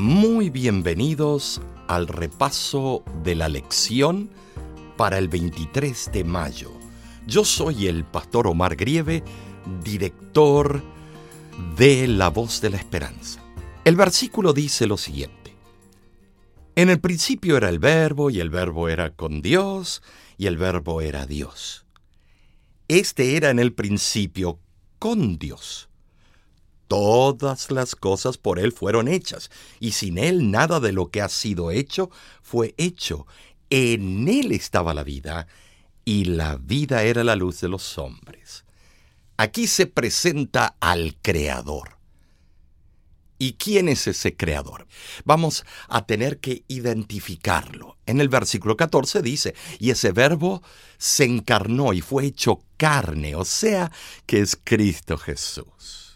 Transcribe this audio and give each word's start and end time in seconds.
Muy 0.00 0.48
bienvenidos 0.48 1.60
al 1.86 2.08
repaso 2.08 3.04
de 3.22 3.34
la 3.34 3.50
lección 3.50 4.30
para 4.96 5.18
el 5.18 5.28
23 5.28 6.10
de 6.10 6.24
mayo. 6.24 6.72
Yo 7.26 7.44
soy 7.44 7.86
el 7.86 8.06
pastor 8.06 8.46
Omar 8.46 8.76
Grieve, 8.76 9.22
director 9.84 10.82
de 11.76 12.08
La 12.08 12.30
Voz 12.30 12.62
de 12.62 12.70
la 12.70 12.78
Esperanza. 12.78 13.42
El 13.84 13.94
versículo 13.94 14.54
dice 14.54 14.86
lo 14.86 14.96
siguiente. 14.96 15.54
En 16.76 16.88
el 16.88 16.98
principio 16.98 17.58
era 17.58 17.68
el 17.68 17.78
verbo 17.78 18.30
y 18.30 18.40
el 18.40 18.48
verbo 18.48 18.88
era 18.88 19.14
con 19.14 19.42
Dios 19.42 20.02
y 20.38 20.46
el 20.46 20.56
verbo 20.56 21.02
era 21.02 21.26
Dios. 21.26 21.84
Este 22.88 23.36
era 23.36 23.50
en 23.50 23.58
el 23.58 23.74
principio 23.74 24.60
con 24.98 25.38
Dios. 25.38 25.89
Todas 26.90 27.70
las 27.70 27.94
cosas 27.94 28.36
por 28.36 28.58
Él 28.58 28.72
fueron 28.72 29.06
hechas, 29.06 29.48
y 29.78 29.92
sin 29.92 30.18
Él 30.18 30.50
nada 30.50 30.80
de 30.80 30.90
lo 30.90 31.12
que 31.12 31.22
ha 31.22 31.28
sido 31.28 31.70
hecho 31.70 32.10
fue 32.42 32.74
hecho. 32.78 33.28
En 33.70 34.26
Él 34.26 34.50
estaba 34.50 34.92
la 34.92 35.04
vida, 35.04 35.46
y 36.04 36.24
la 36.24 36.56
vida 36.56 37.04
era 37.04 37.22
la 37.22 37.36
luz 37.36 37.60
de 37.60 37.68
los 37.68 37.96
hombres. 37.96 38.64
Aquí 39.36 39.68
se 39.68 39.86
presenta 39.86 40.74
al 40.80 41.14
Creador. 41.22 41.96
¿Y 43.38 43.52
quién 43.52 43.88
es 43.88 44.08
ese 44.08 44.36
creador? 44.36 44.88
Vamos 45.24 45.64
a 45.88 46.06
tener 46.06 46.40
que 46.40 46.64
identificarlo. 46.66 47.98
En 48.04 48.20
el 48.20 48.28
versículo 48.28 48.76
14 48.76 49.22
dice, 49.22 49.54
y 49.78 49.90
ese 49.90 50.10
verbo 50.10 50.60
se 50.98 51.22
encarnó 51.22 51.92
y 51.92 52.00
fue 52.00 52.26
hecho 52.26 52.64
carne, 52.76 53.36
o 53.36 53.44
sea, 53.44 53.92
que 54.26 54.40
es 54.40 54.58
Cristo 54.64 55.16
Jesús. 55.16 56.09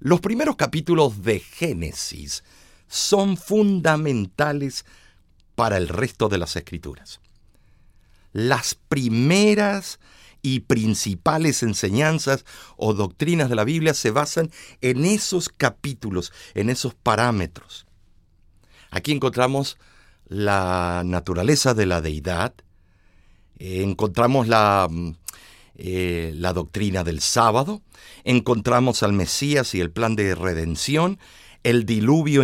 Los 0.00 0.20
primeros 0.20 0.56
capítulos 0.56 1.22
de 1.22 1.40
Génesis 1.40 2.44
son 2.86 3.36
fundamentales 3.36 4.84
para 5.54 5.76
el 5.76 5.88
resto 5.88 6.28
de 6.28 6.38
las 6.38 6.54
escrituras. 6.54 7.20
Las 8.32 8.76
primeras 8.76 9.98
y 10.40 10.60
principales 10.60 11.64
enseñanzas 11.64 12.44
o 12.76 12.94
doctrinas 12.94 13.48
de 13.48 13.56
la 13.56 13.64
Biblia 13.64 13.92
se 13.92 14.12
basan 14.12 14.52
en 14.80 15.04
esos 15.04 15.48
capítulos, 15.48 16.32
en 16.54 16.70
esos 16.70 16.94
parámetros. 16.94 17.86
Aquí 18.90 19.10
encontramos 19.10 19.78
la 20.28 21.02
naturaleza 21.04 21.74
de 21.74 21.86
la 21.86 22.00
deidad, 22.00 22.54
encontramos 23.58 24.46
la 24.46 24.86
mm, 24.88 25.16
eh, 25.80 26.32
la 26.34 26.52
doctrina 26.52 27.04
del 27.04 27.20
sábado, 27.20 27.82
encontramos 28.24 29.04
al 29.04 29.12
Mesías 29.12 29.76
y 29.76 29.80
el 29.80 29.92
plan 29.92 30.16
de 30.16 30.34
redención, 30.34 31.20
el 31.62 31.86
diluvio 31.86 32.42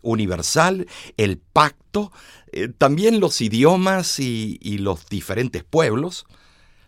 universal, 0.00 0.86
el 1.18 1.36
pacto, 1.36 2.12
eh, 2.50 2.68
también 2.68 3.20
los 3.20 3.42
idiomas 3.42 4.18
y, 4.18 4.58
y 4.62 4.78
los 4.78 5.06
diferentes 5.10 5.64
pueblos, 5.64 6.24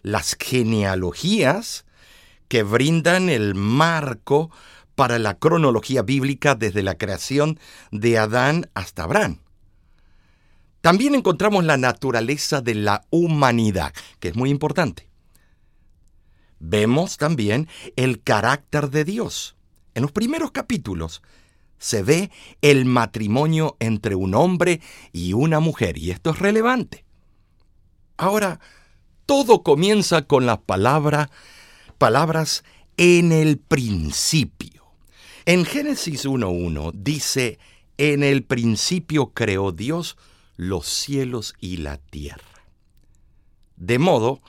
las 0.02 0.36
genealogías 0.40 1.84
que 2.48 2.62
brindan 2.62 3.28
el 3.28 3.54
marco 3.54 4.50
para 4.94 5.18
la 5.18 5.38
cronología 5.38 6.00
bíblica 6.00 6.54
desde 6.54 6.82
la 6.82 6.96
creación 6.96 7.60
de 7.90 8.16
Adán 8.16 8.70
hasta 8.72 9.02
Abraham. 9.02 9.40
También 10.80 11.14
encontramos 11.14 11.62
la 11.64 11.76
naturaleza 11.76 12.62
de 12.62 12.74
la 12.74 13.04
humanidad, 13.10 13.92
que 14.18 14.28
es 14.28 14.36
muy 14.36 14.48
importante 14.48 15.08
vemos 16.68 17.16
también 17.16 17.68
el 17.96 18.22
carácter 18.22 18.90
de 18.90 19.04
Dios. 19.04 19.56
En 19.94 20.02
los 20.02 20.12
primeros 20.12 20.50
capítulos 20.50 21.22
se 21.78 22.02
ve 22.02 22.30
el 22.62 22.84
matrimonio 22.84 23.76
entre 23.78 24.14
un 24.14 24.34
hombre 24.34 24.80
y 25.12 25.32
una 25.32 25.60
mujer, 25.60 25.98
y 25.98 26.10
esto 26.10 26.30
es 26.30 26.38
relevante. 26.38 27.04
Ahora, 28.16 28.60
todo 29.26 29.62
comienza 29.62 30.22
con 30.26 30.46
la 30.46 30.60
palabra, 30.60 31.30
palabras 31.98 32.64
en 32.96 33.32
el 33.32 33.58
principio. 33.58 34.84
En 35.46 35.64
Génesis 35.64 36.24
1.1 36.24 36.92
dice, 36.94 37.58
en 37.98 38.22
el 38.22 38.44
principio 38.44 39.32
creó 39.34 39.72
Dios 39.72 40.16
los 40.56 40.86
cielos 40.86 41.54
y 41.60 41.78
la 41.78 41.98
tierra. 41.98 42.42
De 43.76 43.98
modo 43.98 44.40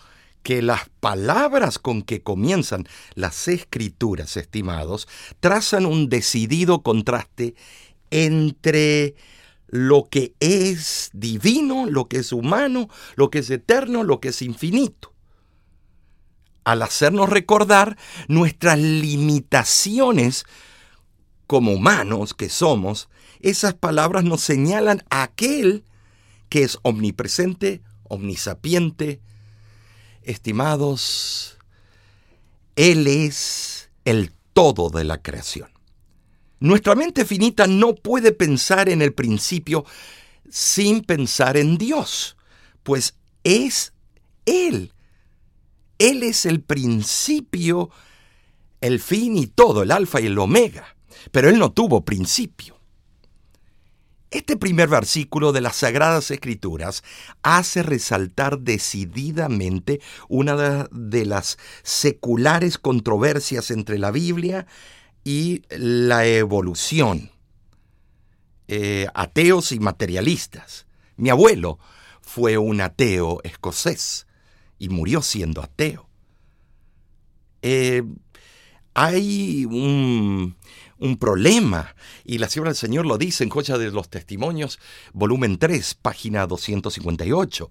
que 0.45 0.61
las 0.61 0.87
palabras 0.99 1.79
con 1.79 2.03
que 2.03 2.21
comienzan 2.21 2.87
las 3.15 3.47
escrituras, 3.47 4.37
estimados, 4.37 5.07
trazan 5.39 5.87
un 5.87 6.07
decidido 6.07 6.83
contraste 6.83 7.55
entre 8.11 9.15
lo 9.65 10.07
que 10.07 10.35
es 10.39 11.09
divino, 11.13 11.87
lo 11.87 12.07
que 12.07 12.17
es 12.17 12.31
humano, 12.31 12.89
lo 13.15 13.31
que 13.31 13.39
es 13.39 13.49
eterno, 13.49 14.03
lo 14.03 14.19
que 14.19 14.27
es 14.27 14.43
infinito. 14.43 15.13
Al 16.63 16.83
hacernos 16.83 17.29
recordar 17.29 17.97
nuestras 18.27 18.77
limitaciones 18.77 20.45
como 21.47 21.71
humanos 21.71 22.35
que 22.35 22.49
somos, 22.49 23.09
esas 23.39 23.73
palabras 23.73 24.23
nos 24.23 24.41
señalan 24.41 25.03
a 25.09 25.23
aquel 25.23 25.85
que 26.49 26.61
es 26.61 26.77
omnipresente, 26.83 27.81
omnisapiente, 28.03 29.21
Estimados, 30.25 31.57
Él 32.75 33.07
es 33.07 33.89
el 34.05 34.31
todo 34.53 34.89
de 34.89 35.03
la 35.03 35.21
creación. 35.21 35.69
Nuestra 36.59 36.95
mente 36.95 37.25
finita 37.25 37.67
no 37.67 37.95
puede 37.95 38.31
pensar 38.31 38.89
en 38.89 39.01
el 39.01 39.13
principio 39.13 39.85
sin 40.49 41.01
pensar 41.01 41.57
en 41.57 41.77
Dios, 41.77 42.37
pues 42.83 43.15
es 43.43 43.93
Él. 44.45 44.93
Él 45.97 46.23
es 46.23 46.45
el 46.45 46.61
principio, 46.61 47.89
el 48.81 48.99
fin 48.99 49.37
y 49.37 49.47
todo, 49.47 49.83
el 49.83 49.91
alfa 49.91 50.19
y 50.21 50.25
el 50.25 50.37
omega, 50.37 50.95
pero 51.31 51.49
Él 51.49 51.59
no 51.59 51.71
tuvo 51.71 52.03
principio. 52.03 52.74
Este 54.35 54.57
primer 54.57 54.89
versículo 54.89 55.53
de 55.53 55.61
las 55.61 55.77
Sagradas 55.77 56.29
Escrituras 56.29 57.05
hace 57.41 57.83
resaltar 57.83 58.59
decididamente 58.59 60.01
una 60.27 60.89
de 60.91 61.25
las 61.25 61.57
seculares 61.83 62.77
controversias 62.77 63.71
entre 63.71 63.97
la 63.97 64.11
Biblia 64.11 64.67
y 65.23 65.61
la 65.69 66.25
evolución. 66.25 67.31
Eh, 68.67 69.07
ateos 69.13 69.71
y 69.71 69.79
materialistas. 69.79 70.85
Mi 71.15 71.29
abuelo 71.29 71.79
fue 72.19 72.57
un 72.57 72.81
ateo 72.81 73.39
escocés 73.45 74.27
y 74.77 74.89
murió 74.89 75.21
siendo 75.21 75.63
ateo. 75.63 76.09
Eh, 77.61 78.03
hay 78.95 79.63
un, 79.63 80.57
un 80.99 81.17
problema. 81.17 81.95
Y 82.23 82.37
la 82.37 82.49
Sierra 82.49 82.69
del 82.69 82.77
Señor 82.77 83.05
lo 83.05 83.17
dice 83.17 83.43
en 83.43 83.49
Joya 83.49 83.77
de 83.77 83.91
los 83.91 84.09
Testimonios, 84.09 84.79
volumen 85.13 85.57
3, 85.57 85.95
página 85.95 86.47
258. 86.47 87.69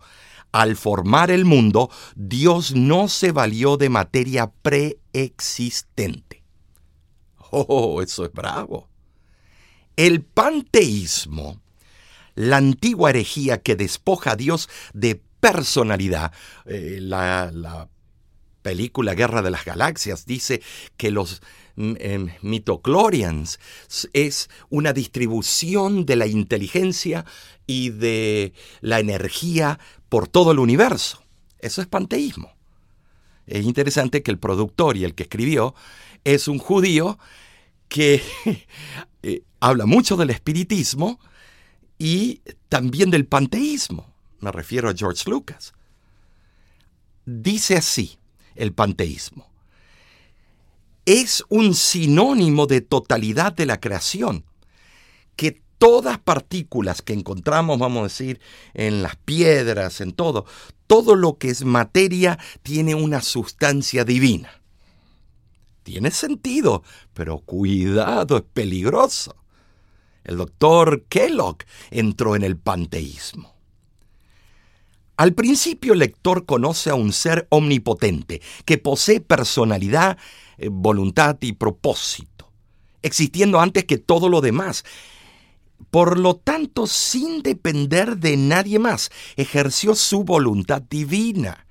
Al 0.53 0.77
formar 0.77 1.31
el 1.31 1.45
mundo, 1.45 1.91
Dios 2.15 2.75
no 2.75 3.09
se 3.09 3.33
valió 3.33 3.77
de 3.77 3.89
materia 3.89 4.53
preexistente. 4.63 6.45
Oh, 7.51 8.03
eso 8.03 8.25
es 8.25 8.33
bravo. 8.33 8.89
El 9.97 10.23
panteísmo, 10.23 11.61
la 12.35 12.57
antigua 12.57 13.11
herejía 13.11 13.63
que 13.63 13.77
despoja 13.77 14.33
a 14.33 14.37
Dios 14.37 14.69
de 14.93 15.23
personalidad, 15.41 16.33
eh, 16.67 16.99
la, 17.01 17.51
la 17.53 17.89
película 18.65 19.15
Guerra 19.15 19.43
de 19.43 19.53
las 19.53 19.65
Galaxias 19.65 20.27
dice 20.27 20.61
que 20.97 21.13
los 21.13 21.41
Em, 21.77 22.31
mitochlorians 22.41 23.59
es 24.13 24.49
una 24.71 24.93
distribución 24.93 26.07
de 26.07 26.15
la 26.15 26.29
inteligencia 26.29 27.25
y 27.67 27.91
de 27.91 28.53
la 28.81 29.01
energía 29.01 29.81
por 30.09 30.29
todo 30.29 30.53
el 30.53 30.61
universo. 30.61 31.25
Eso 31.59 31.83
es 31.83 31.89
panteísmo. 31.89 32.55
Es 33.47 33.65
interesante 33.65 34.23
que 34.23 34.31
el 34.31 34.39
productor 34.39 34.97
y 34.97 35.03
el 35.03 35.17
que 35.17 35.25
escribió 35.25 35.75
es 36.23 36.47
un 36.47 36.59
judío 36.59 37.19
que 37.89 38.23
eh, 39.25 39.43
habla 39.59 39.85
mucho 39.85 40.17
del 40.17 40.31
espiritismo 40.31 41.19
y 41.99 42.41
también 42.69 43.11
del 43.11 43.27
panteísmo. 43.27 44.15
Me 44.39 44.53
refiero 44.53 44.89
a 44.89 44.95
George 44.95 45.29
Lucas. 45.29 45.75
Dice 47.27 47.77
así 47.77 48.17
el 48.55 48.73
panteísmo 48.73 49.55
es 51.07 51.45
un 51.49 51.75
sinónimo 51.75 52.67
de 52.67 52.81
totalidad 52.81 53.53
de 53.53 53.67
la 53.67 53.81
creación, 53.81 54.45
que 55.37 55.61
todas 55.79 56.19
partículas 56.19 57.03
que 57.03 57.13
encontramos, 57.13 57.79
vamos 57.79 58.01
a 58.01 58.05
decir, 58.05 58.41
en 58.73 59.03
las 59.03 59.17
piedras, 59.17 60.01
en 60.01 60.13
todo, 60.13 60.47
todo 60.87 61.15
lo 61.15 61.39
que 61.39 61.51
es 61.51 61.65
materia 61.65 62.39
tiene 62.63 62.95
una 62.95 63.21
sustancia 63.21 64.05
divina. 64.05 64.63
Tiene 65.83 66.11
sentido, 66.11 66.83
pero 67.13 67.41
cuidado, 67.41 68.39
es 68.39 68.45
peligroso. 68.55 69.37
El 70.25 70.39
doctor 70.39 71.05
Kellogg 71.11 71.59
entró 71.91 72.35
en 72.37 72.45
el 72.45 72.57
panteísmo. 72.57 73.54
Al 75.17 75.33
principio 75.33 75.93
el 75.93 76.01
lector 76.01 76.45
conoce 76.45 76.91
a 76.91 76.97
un 76.97 77.13
ser 77.13 77.47
omnipotente 77.51 78.43
que 78.65 78.79
posee 78.79 79.21
personalidad, 79.21 80.19
eh, 80.59 80.69
voluntad 80.71 81.37
y 81.41 81.53
propósito, 81.53 82.51
existiendo 83.03 83.61
antes 83.61 83.85
que 83.85 83.99
todo 83.99 84.29
lo 84.29 84.41
demás. 84.41 84.85
Por 85.91 86.19
lo 86.19 86.35
tanto, 86.35 86.89
sin 86.89 87.43
depender 87.43 88.17
de 88.17 88.37
nadie 88.37 88.81
más, 88.81 89.11
ejerció 89.37 89.95
su 89.95 90.25
voluntad 90.25 90.83
divina 90.83 91.65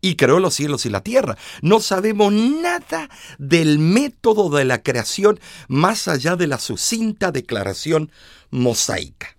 y 0.00 0.16
creó 0.16 0.40
los 0.40 0.54
cielos 0.54 0.84
y 0.84 0.90
la 0.90 1.02
tierra. 1.02 1.36
No 1.62 1.78
sabemos 1.78 2.32
nada 2.32 3.08
del 3.38 3.78
método 3.78 4.50
de 4.50 4.64
la 4.64 4.82
creación 4.82 5.38
más 5.68 6.08
allá 6.08 6.34
de 6.34 6.48
la 6.48 6.58
sucinta 6.58 7.30
declaración 7.30 8.10
mosaica. 8.50 9.36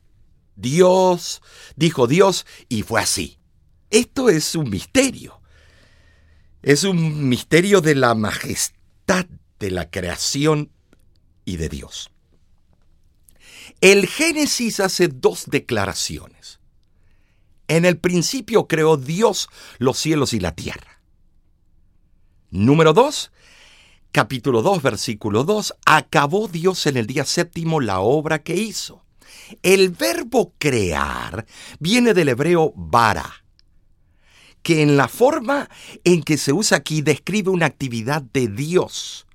Dios, 0.56 1.42
dijo 1.76 2.08
Dios, 2.08 2.46
y 2.70 2.84
fue 2.84 3.02
así. 3.02 3.41
Esto 3.92 4.30
es 4.30 4.56
un 4.56 4.70
misterio. 4.70 5.42
Es 6.64 6.84
un 6.84 7.28
misterio 7.28 7.82
de 7.82 7.96
la 7.96 8.16
majestad 8.16 9.26
de 9.60 9.72
la 9.72 9.90
creación 9.90 10.72
y 11.46 11.58
de 11.58 11.70
Dios. 11.70 12.10
El 13.82 14.08
Génesis 14.08 14.80
hace 14.80 15.08
dos 15.08 15.46
declaraciones. 15.48 16.60
En 17.68 17.86
el 17.86 17.98
principio 17.98 18.68
creó 18.68 18.98
Dios 18.98 19.50
los 19.78 19.98
cielos 19.98 20.34
y 20.34 20.40
la 20.40 20.56
tierra. 20.56 21.02
Número 22.50 22.94
2, 22.94 23.32
capítulo 24.12 24.62
2, 24.62 24.82
versículo 24.82 25.44
2, 25.44 25.76
acabó 25.86 26.48
Dios 26.48 26.86
en 26.86 26.98
el 26.98 27.08
día 27.08 27.26
séptimo 27.26 27.80
la 27.80 28.02
obra 28.02 28.44
que 28.44 28.56
hizo. 28.56 29.06
El 29.64 29.90
verbo 29.90 30.54
crear 30.58 31.46
viene 31.80 32.14
del 32.14 32.30
hebreo 32.30 32.74
bara, 32.76 33.41
que 34.64 34.82
en 34.82 34.98
la 34.98 35.08
forma 35.08 35.70
en 36.04 36.24
que 36.24 36.38
se 36.38 36.54
usa 36.54 36.78
aquí 36.78 37.02
describe 37.02 37.50
una 37.50 37.66
actividad 37.66 38.22
de 38.22 38.48
Dios, 38.48 39.26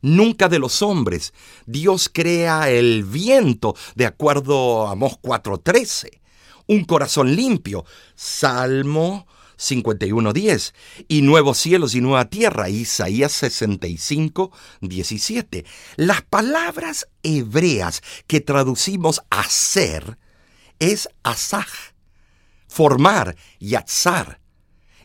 nunca 0.00 0.48
de 0.48 0.58
los 0.58 0.82
hombres. 0.82 1.32
Dios 1.66 2.10
crea 2.12 2.70
el 2.70 3.04
viento, 3.04 3.74
de 3.94 4.06
acuerdo 4.06 4.86
a 4.86 4.92
Amós 4.92 5.18
4:13, 5.20 6.20
un 6.66 6.84
corazón 6.84 7.34
limpio, 7.34 7.84
Salmo 8.14 9.26
51:10, 9.56 10.74
y 11.08 11.22
nuevos 11.22 11.58
cielos 11.58 11.94
y 11.94 12.00
nueva 12.00 12.26
tierra, 12.26 12.68
Isaías 12.68 13.32
65, 13.32 14.52
17. 14.82 15.64
Las 15.96 16.22
palabras 16.22 17.08
hebreas 17.22 18.02
que 18.26 18.40
traducimos 18.40 19.22
hacer 19.30 20.18
es 20.78 21.08
asaj, 21.24 21.68
formar, 22.68 23.34
yatzar 23.58 24.40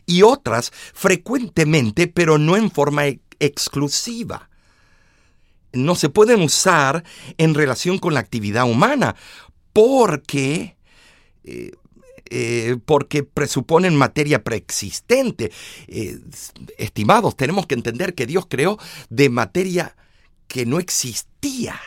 y 0.06 0.22
otras 0.22 0.72
frecuentemente, 0.92 2.06
pero 2.06 2.38
no 2.38 2.56
en 2.56 2.70
forma 2.70 3.04
exclusiva. 3.38 4.50
No 5.72 5.94
se 5.96 6.08
pueden 6.08 6.40
usar 6.42 7.04
en 7.36 7.54
relación 7.54 7.98
con 7.98 8.14
la 8.14 8.20
actividad 8.20 8.68
humana 8.68 9.16
porque, 9.72 10.76
eh, 11.42 11.72
eh, 12.30 12.76
porque 12.84 13.24
presuponen 13.24 13.96
materia 13.96 14.44
preexistente. 14.44 15.50
Eh, 15.88 16.18
estimados, 16.78 17.36
tenemos 17.36 17.66
que 17.66 17.74
entender 17.74 18.14
que 18.14 18.26
Dios 18.26 18.46
creó 18.48 18.78
de 19.10 19.28
materia 19.28 19.96
que 20.46 20.64
no 20.64 20.78
existía. 20.78 21.80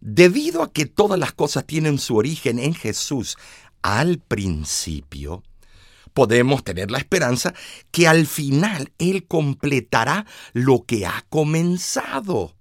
Debido 0.00 0.62
a 0.62 0.72
que 0.72 0.86
todas 0.86 1.18
las 1.18 1.32
cosas 1.32 1.66
tienen 1.66 1.98
su 1.98 2.16
origen 2.16 2.58
en 2.58 2.72
Jesús 2.72 3.36
al 3.82 4.18
principio, 4.18 5.42
podemos 6.12 6.64
tener 6.64 6.90
la 6.90 6.98
esperanza 6.98 7.54
que 7.90 8.08
al 8.08 8.26
final 8.26 8.92
Él 8.98 9.26
completará 9.26 10.26
lo 10.52 10.84
que 10.84 11.06
ha 11.06 11.24
comenzado. 11.28 12.56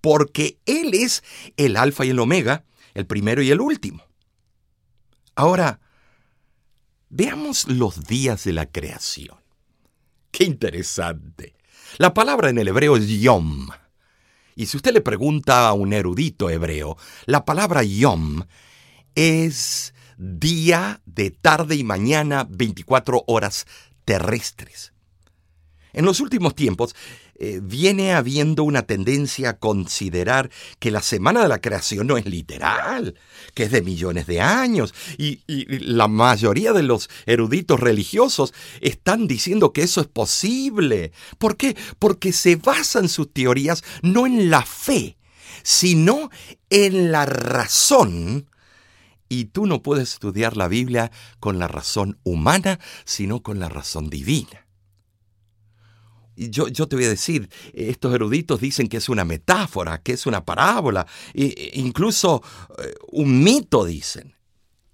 Porque 0.00 0.58
Él 0.66 0.94
es 0.94 1.22
el 1.56 1.76
alfa 1.76 2.04
y 2.04 2.10
el 2.10 2.18
omega, 2.18 2.64
el 2.94 3.06
primero 3.06 3.42
y 3.42 3.50
el 3.50 3.60
último. 3.60 4.04
Ahora, 5.34 5.80
veamos 7.08 7.68
los 7.68 8.06
días 8.06 8.44
de 8.44 8.52
la 8.52 8.66
creación. 8.66 9.38
Qué 10.30 10.44
interesante. 10.44 11.54
La 11.98 12.14
palabra 12.14 12.50
en 12.50 12.58
el 12.58 12.68
hebreo 12.68 12.96
es 12.96 13.08
yom. 13.08 13.68
Y 14.54 14.66
si 14.66 14.76
usted 14.76 14.92
le 14.92 15.00
pregunta 15.00 15.68
a 15.68 15.72
un 15.72 15.92
erudito 15.92 16.50
hebreo, 16.50 16.96
la 17.26 17.44
palabra 17.44 17.82
yom 17.82 18.44
es 19.14 19.94
día, 20.20 21.00
de 21.06 21.30
tarde 21.30 21.76
y 21.76 21.84
mañana, 21.84 22.46
24 22.48 23.24
horas 23.26 23.66
terrestres. 24.04 24.92
En 25.92 26.04
los 26.04 26.20
últimos 26.20 26.54
tiempos 26.54 26.94
eh, 27.36 27.60
viene 27.62 28.12
habiendo 28.12 28.64
una 28.64 28.82
tendencia 28.82 29.50
a 29.50 29.58
considerar 29.58 30.50
que 30.78 30.90
la 30.90 31.00
semana 31.00 31.42
de 31.42 31.48
la 31.48 31.62
creación 31.62 32.06
no 32.06 32.18
es 32.18 32.26
literal, 32.26 33.16
que 33.54 33.62
es 33.64 33.70
de 33.70 33.80
millones 33.80 34.26
de 34.26 34.42
años, 34.42 34.94
y, 35.16 35.40
y 35.46 35.64
la 35.78 36.06
mayoría 36.06 36.74
de 36.74 36.82
los 36.82 37.08
eruditos 37.24 37.80
religiosos 37.80 38.52
están 38.82 39.26
diciendo 39.26 39.72
que 39.72 39.82
eso 39.82 40.02
es 40.02 40.06
posible. 40.06 41.12
¿Por 41.38 41.56
qué? 41.56 41.76
Porque 41.98 42.32
se 42.32 42.56
basan 42.56 43.08
sus 43.08 43.32
teorías 43.32 43.82
no 44.02 44.26
en 44.26 44.50
la 44.50 44.62
fe, 44.66 45.16
sino 45.62 46.30
en 46.68 47.10
la 47.10 47.24
razón 47.24 48.49
y 49.30 49.46
tú 49.46 49.64
no 49.66 49.80
puedes 49.80 50.12
estudiar 50.14 50.58
la 50.58 50.68
Biblia 50.68 51.10
con 51.38 51.58
la 51.58 51.68
razón 51.68 52.18
humana, 52.24 52.80
sino 53.04 53.42
con 53.42 53.60
la 53.60 53.70
razón 53.70 54.10
divina. 54.10 54.66
Yo, 56.36 56.68
yo, 56.68 56.88
te 56.88 56.96
voy 56.96 57.04
a 57.04 57.10
decir, 57.10 57.48
estos 57.72 58.12
eruditos 58.12 58.60
dicen 58.60 58.88
que 58.88 58.96
es 58.96 59.08
una 59.08 59.24
metáfora, 59.24 60.02
que 60.02 60.12
es 60.12 60.26
una 60.26 60.44
parábola, 60.44 61.06
e 61.32 61.70
incluso 61.74 62.42
eh, 62.82 62.94
un 63.12 63.42
mito 63.42 63.84
dicen. 63.84 64.34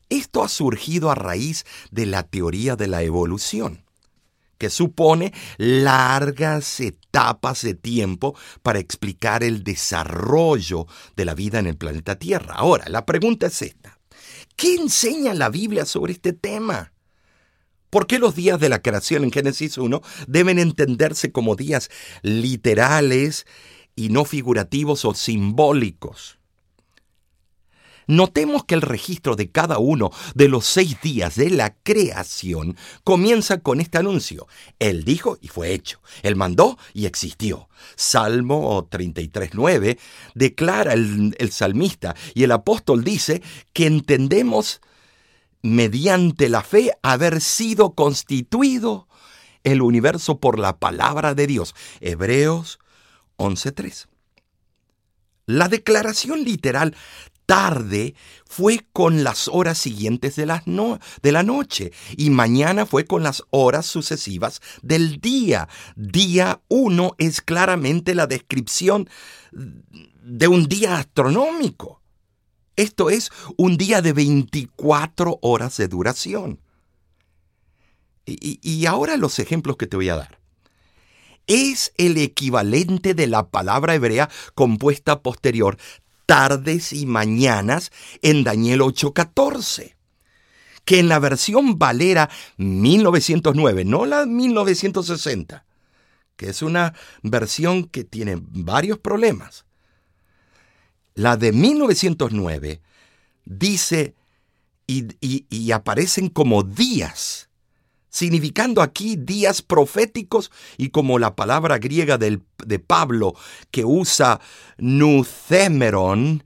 Esto 0.08 0.44
ha 0.44 0.48
surgido 0.48 1.10
a 1.10 1.14
raíz 1.14 1.64
de 1.90 2.06
la 2.06 2.22
teoría 2.22 2.76
de 2.76 2.88
la 2.88 3.02
evolución, 3.02 3.84
que 4.58 4.68
supone 4.70 5.32
largas 5.56 6.78
etapas 6.80 7.62
de 7.62 7.74
tiempo 7.74 8.36
para 8.62 8.80
explicar 8.80 9.42
el 9.42 9.64
desarrollo 9.64 10.86
de 11.16 11.24
la 11.24 11.34
vida 11.34 11.58
en 11.58 11.68
el 11.68 11.76
planeta 11.76 12.18
Tierra. 12.18 12.54
Ahora, 12.56 12.84
la 12.88 13.06
pregunta 13.06 13.46
es 13.46 13.62
esta. 13.62 13.95
¿Qué 14.56 14.74
enseña 14.74 15.34
la 15.34 15.50
Biblia 15.50 15.84
sobre 15.84 16.14
este 16.14 16.32
tema? 16.32 16.94
¿Por 17.90 18.06
qué 18.06 18.18
los 18.18 18.34
días 18.34 18.58
de 18.58 18.70
la 18.70 18.80
creación 18.80 19.22
en 19.22 19.30
Génesis 19.30 19.76
1 19.76 20.00
deben 20.26 20.58
entenderse 20.58 21.30
como 21.30 21.56
días 21.56 21.90
literales 22.22 23.46
y 23.94 24.08
no 24.08 24.24
figurativos 24.24 25.04
o 25.04 25.12
simbólicos? 25.12 26.35
Notemos 28.06 28.64
que 28.64 28.74
el 28.74 28.82
registro 28.82 29.34
de 29.34 29.50
cada 29.50 29.78
uno 29.78 30.10
de 30.34 30.48
los 30.48 30.64
seis 30.64 31.00
días 31.02 31.34
de 31.34 31.50
la 31.50 31.74
creación 31.74 32.76
comienza 33.02 33.58
con 33.58 33.80
este 33.80 33.98
anuncio. 33.98 34.46
Él 34.78 35.04
dijo 35.04 35.38
y 35.40 35.48
fue 35.48 35.72
hecho. 35.72 36.00
Él 36.22 36.36
mandó 36.36 36.78
y 36.94 37.06
existió. 37.06 37.68
Salmo 37.96 38.88
33.9 38.88 39.98
declara 40.34 40.92
el, 40.92 41.34
salmista 41.50 42.14
y 42.34 42.44
el 42.44 42.52
apóstol 42.52 43.02
dice 43.02 43.42
que 43.72 43.86
entendemos 43.86 44.80
mediante 45.62 46.48
la 46.48 46.62
fe 46.62 46.92
haber 47.02 47.40
sido 47.40 47.94
constituido 47.94 49.08
el 49.64 49.82
universo 49.82 50.38
por 50.38 50.60
la 50.60 50.78
palabra 50.78 51.34
de 51.34 51.48
Dios. 51.48 51.74
Hebreos 52.00 52.78
11.3. 53.36 54.06
La 55.46 55.68
declaración 55.68 56.44
literal 56.44 56.96
tarde 57.46 58.14
fue 58.44 58.86
con 58.92 59.24
las 59.24 59.48
horas 59.48 59.78
siguientes 59.78 60.36
de 60.36 60.46
la, 60.46 60.62
noche 61.42 61.92
y 62.16 62.30
mañana 62.30 62.86
fue 62.86 63.06
con 63.06 63.22
las 63.22 63.44
horas 63.50 63.86
sucesivas 63.86 64.60
del 64.82 65.20
día. 65.20 65.68
Día 65.94 66.60
1 66.68 67.14
es 67.18 67.40
claramente 67.40 68.14
la 68.14 68.26
descripción 68.26 69.08
de 69.52 70.48
un 70.48 70.66
día 70.66 70.98
astronómico. 70.98 72.02
Esto 72.74 73.08
es 73.08 73.30
un 73.56 73.78
día 73.78 74.02
de 74.02 74.12
24 74.12 75.38
horas 75.40 75.76
de 75.78 75.88
duración. 75.88 76.60
Y 78.26 78.86
ahora 78.86 79.16
los 79.16 79.38
ejemplos 79.38 79.76
que 79.76 79.86
te 79.86 79.96
voy 79.96 80.08
a 80.08 80.16
dar 80.16 80.40
es 81.46 81.92
el 81.96 82.18
equivalente 82.18 83.14
de 83.14 83.26
la 83.26 83.48
palabra 83.48 83.94
hebrea 83.94 84.28
compuesta 84.54 85.22
posterior 85.22 85.78
tardes 86.26 86.92
y 86.92 87.06
mañanas 87.06 87.90
en 88.22 88.44
Daniel 88.44 88.80
8:14 88.82 89.96
que 90.86 91.00
en 91.00 91.08
la 91.08 91.18
versión 91.18 91.78
Valera 91.78 92.30
1909, 92.58 93.84
no 93.84 94.06
la 94.06 94.24
1960, 94.24 95.66
que 96.36 96.48
es 96.48 96.62
una 96.62 96.94
versión 97.22 97.84
que 97.84 98.04
tiene 98.04 98.38
varios 98.40 98.98
problemas. 99.00 99.66
La 101.14 101.36
de 101.36 101.50
1909 101.50 102.80
dice 103.44 104.14
y, 104.86 105.72
aparecen 105.72 106.28
como 106.28 106.62
días, 106.62 107.45
significando 108.16 108.80
aquí 108.80 109.16
días 109.16 109.60
proféticos 109.60 110.50
y 110.78 110.88
como 110.88 111.18
la 111.18 111.36
palabra 111.36 111.76
griega 111.76 112.16
de 112.16 112.78
Pablo 112.78 113.34
que 113.70 113.84
usa 113.84 114.40
nucemeron, 114.78 116.42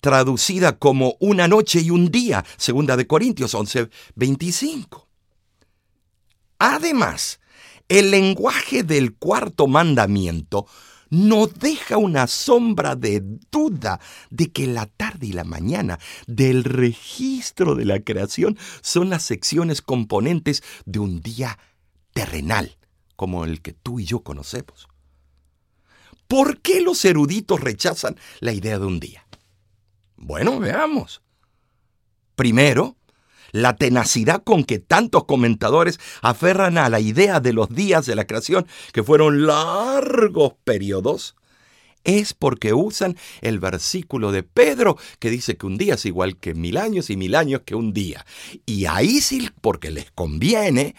traducida 0.00 0.76
como 0.76 1.16
una 1.20 1.46
noche 1.46 1.80
y 1.80 1.90
un 1.90 2.10
día, 2.10 2.44
segunda 2.56 2.96
de 2.96 3.06
Corintios 3.06 3.54
11, 3.54 3.90
25. 4.16 5.06
Además, 6.58 7.38
el 7.88 8.10
lenguaje 8.10 8.82
del 8.82 9.14
cuarto 9.14 9.68
mandamiento 9.68 10.66
no 11.14 11.46
deja 11.46 11.96
una 11.96 12.26
sombra 12.26 12.96
de 12.96 13.22
duda 13.50 14.00
de 14.30 14.50
que 14.50 14.66
la 14.66 14.86
tarde 14.86 15.28
y 15.28 15.32
la 15.32 15.44
mañana 15.44 15.98
del 16.26 16.64
registro 16.64 17.74
de 17.74 17.84
la 17.84 18.00
creación 18.00 18.58
son 18.82 19.10
las 19.10 19.22
secciones 19.22 19.80
componentes 19.80 20.62
de 20.84 20.98
un 20.98 21.20
día 21.20 21.58
terrenal, 22.12 22.76
como 23.16 23.44
el 23.44 23.62
que 23.62 23.72
tú 23.72 24.00
y 24.00 24.04
yo 24.04 24.20
conocemos. 24.20 24.88
¿Por 26.26 26.60
qué 26.60 26.80
los 26.80 27.04
eruditos 27.04 27.60
rechazan 27.60 28.16
la 28.40 28.52
idea 28.52 28.78
de 28.78 28.86
un 28.86 28.98
día? 28.98 29.26
Bueno, 30.16 30.58
veamos. 30.58 31.22
Primero, 32.34 32.96
la 33.54 33.76
tenacidad 33.76 34.42
con 34.42 34.64
que 34.64 34.80
tantos 34.80 35.26
comentadores 35.26 36.00
aferran 36.22 36.76
a 36.76 36.88
la 36.88 36.98
idea 36.98 37.38
de 37.38 37.52
los 37.52 37.68
días 37.72 38.04
de 38.04 38.16
la 38.16 38.26
creación, 38.26 38.66
que 38.92 39.04
fueron 39.04 39.46
largos 39.46 40.54
periodos, 40.64 41.36
es 42.02 42.34
porque 42.34 42.74
usan 42.74 43.16
el 43.42 43.60
versículo 43.60 44.32
de 44.32 44.42
Pedro 44.42 44.98
que 45.20 45.30
dice 45.30 45.56
que 45.56 45.66
un 45.66 45.78
día 45.78 45.94
es 45.94 46.04
igual 46.04 46.36
que 46.36 46.52
mil 46.52 46.76
años 46.76 47.10
y 47.10 47.16
mil 47.16 47.36
años 47.36 47.62
que 47.64 47.76
un 47.76 47.92
día. 47.92 48.26
Y 48.66 48.86
ahí 48.86 49.20
sí, 49.20 49.48
porque 49.60 49.92
les 49.92 50.10
conviene, 50.10 50.96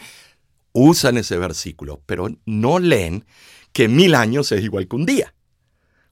usan 0.72 1.18
ese 1.18 1.36
versículo, 1.36 2.00
pero 2.06 2.30
no 2.46 2.78
leen 2.78 3.26
que 3.74 3.88
mil 3.88 4.14
años 4.14 4.50
es 4.50 4.64
igual 4.64 4.88
que 4.88 4.96
un 4.96 5.04
día. 5.04 5.34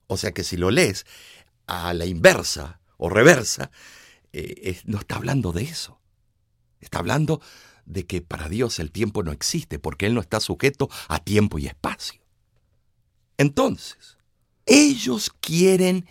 O 0.08 0.18
sea 0.18 0.32
que 0.32 0.44
si 0.44 0.58
lo 0.58 0.70
lees 0.70 1.06
a 1.66 1.94
la 1.94 2.04
inversa 2.04 2.80
o 2.98 3.08
reversa, 3.08 3.70
eh, 4.34 4.78
no 4.84 4.98
está 4.98 5.16
hablando 5.16 5.50
de 5.50 5.62
eso. 5.62 6.03
Está 6.85 6.99
hablando 6.99 7.41
de 7.87 8.07
que 8.07 8.21
para 8.23 8.49
Dios 8.49 8.79
el 8.79 8.91
tiempo 8.91 9.23
no 9.23 9.33
existe 9.33 9.79
porque 9.79 10.07
Él 10.07 10.14
no 10.14 10.21
está 10.21 10.41
sujeto 10.41 10.88
a 11.09 11.19
tiempo 11.19 11.59
y 11.59 11.67
espacio. 11.67 12.21
Entonces, 13.37 14.17
ellos 14.67 15.31
quieren 15.41 16.07